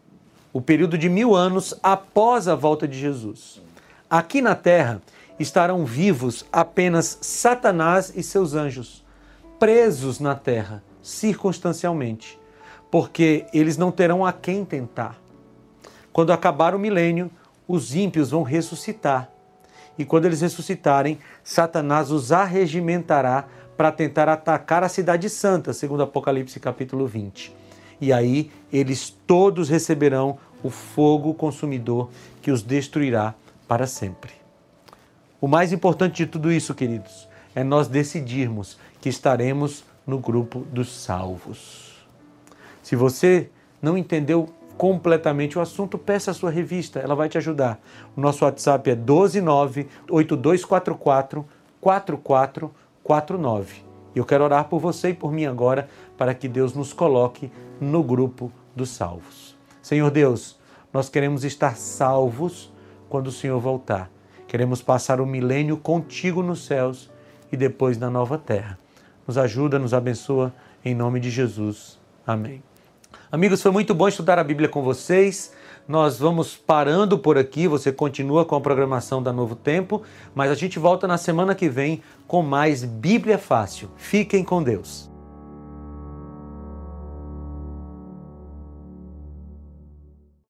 o 0.53 0.61
período 0.61 0.99
de 0.99 1.09
mil 1.09 1.35
anos 1.35 1.75
após 1.83 2.47
a 2.47 2.55
volta 2.55 2.87
de 2.87 2.99
Jesus. 2.99 3.61
Aqui 4.11 4.43
na 4.43 4.55
terra 4.55 5.01
estarão 5.39 5.85
vivos 5.85 6.45
apenas 6.53 7.19
Satanás 7.21 8.13
e 8.15 8.23
seus 8.23 8.55
anjos. 8.55 9.03
presos 9.59 10.19
na 10.19 10.35
terra, 10.35 10.83
circunstancialmente, 11.01 12.37
porque 12.91 13.47
eles 13.55 13.77
não 13.77 13.93
terão 13.93 14.27
a 14.27 14.33
quem 14.33 14.65
tentar. 14.65 15.17
Quando 16.13 16.33
acabar 16.33 16.75
o 16.75 16.81
milênio, 16.81 17.31
os 17.69 17.95
ímpios 17.95 18.31
vão 18.31 18.43
ressuscitar. 18.43 19.31
E 19.97 20.05
quando 20.05 20.25
eles 20.25 20.41
ressuscitarem, 20.41 21.21
Satanás 21.45 22.11
os 22.11 22.33
arregimentará 22.33 23.47
para 23.77 23.93
tentar 23.93 24.29
atacar 24.29 24.83
a 24.83 24.89
cidade 24.89 25.31
santa, 25.31 25.73
segundo 25.73 26.03
Apocalipse 26.03 26.59
capítulo 26.59 27.07
20. 27.07 27.62
E 28.03 28.13
aí 28.13 28.51
eles 28.73 29.17
todos 29.29 29.69
receberão 29.69 30.37
o 30.61 30.71
fogo 30.71 31.33
consumidor 31.35 32.11
que 32.43 32.51
os 32.51 32.61
destruirá 32.61 33.33
para 33.69 33.87
sempre. 33.87 34.33
O 35.41 35.47
mais 35.47 35.73
importante 35.73 36.17
de 36.17 36.27
tudo 36.27 36.51
isso, 36.51 36.75
queridos, 36.75 37.29
é 37.55 37.63
nós 37.63 37.87
decidirmos 37.87 38.77
que 39.01 39.09
estaremos 39.09 39.85
no 40.05 40.19
grupo 40.19 40.67
dos 40.73 40.93
salvos. 40.93 41.93
Se 42.83 42.97
você 42.97 43.49
não 43.81 43.97
entendeu 43.97 44.49
completamente 44.77 45.57
o 45.57 45.61
assunto, 45.61 45.97
peça 45.97 46.33
a 46.33 46.35
sua 46.35 46.51
revista, 46.51 46.99
ela 46.99 47.15
vai 47.15 47.29
te 47.29 47.39
ajudar. 47.39 47.81
O 48.17 48.21
nosso 48.21 48.45
WhatsApp 48.45 48.91
é 48.91 48.97
1298244 48.97 51.45
4449. 51.81 53.92
E 54.15 54.19
eu 54.19 54.25
quero 54.25 54.45
orar 54.45 54.69
por 54.69 54.79
você 54.79 55.11
e 55.11 55.15
por 55.15 55.33
mim 55.33 55.47
agora 55.47 55.89
para 56.17 56.35
que 56.35 56.49
Deus 56.49 56.75
nos 56.75 56.93
coloque 56.93 57.51
no 57.81 58.03
grupo 58.03 58.53
dos 58.75 58.91
salvos. 58.91 59.57
Senhor 59.81 60.11
Deus, 60.11 60.59
nós 60.93 61.09
queremos 61.09 61.45
estar 61.45 61.77
salvos 61.77 62.73
quando 63.09 63.29
o 63.29 63.33
Senhor 63.33 63.59
voltar. 63.59 64.11
Queremos 64.47 64.83
passar 64.83 65.21
o 65.21 65.27
milênio 65.27 65.77
contigo 65.77 66.43
nos 66.43 66.67
céus 66.67 67.11
e 67.51 67.57
depois 67.57 67.97
na 67.97 68.11
nova 68.11 68.37
terra. 68.37 68.79
Nos 69.27 69.39
ajuda, 69.39 69.79
nos 69.79 69.95
abençoa, 69.95 70.53
em 70.85 70.95
nome 70.95 71.21
de 71.21 71.31
Jesus. 71.31 71.99
Amém. 72.27 72.63
Amigos, 73.31 73.63
foi 73.63 73.71
muito 73.71 73.95
bom 73.95 74.09
estudar 74.09 74.39
a 74.39 74.45
Bíblia 74.45 74.69
com 74.69 74.83
vocês. 74.83 75.53
Nós 75.87 76.19
vamos 76.19 76.57
parando 76.57 77.19
por 77.19 77.37
aqui, 77.37 77.69
você 77.69 77.93
continua 77.93 78.45
com 78.45 78.55
a 78.55 78.61
programação 78.61 79.23
da 79.23 79.33
Novo 79.33 79.55
Tempo, 79.55 80.03
mas 80.35 80.51
a 80.51 80.55
gente 80.55 80.79
volta 80.79 81.07
na 81.07 81.19
semana 81.19 81.55
que 81.55 81.69
vem 81.69 82.03
com 82.27 82.43
mais 82.43 82.85
Bíblia 82.85 83.37
Fácil. 83.37 83.91
Fiquem 83.97 84.45
com 84.45 84.63
Deus. 84.63 85.12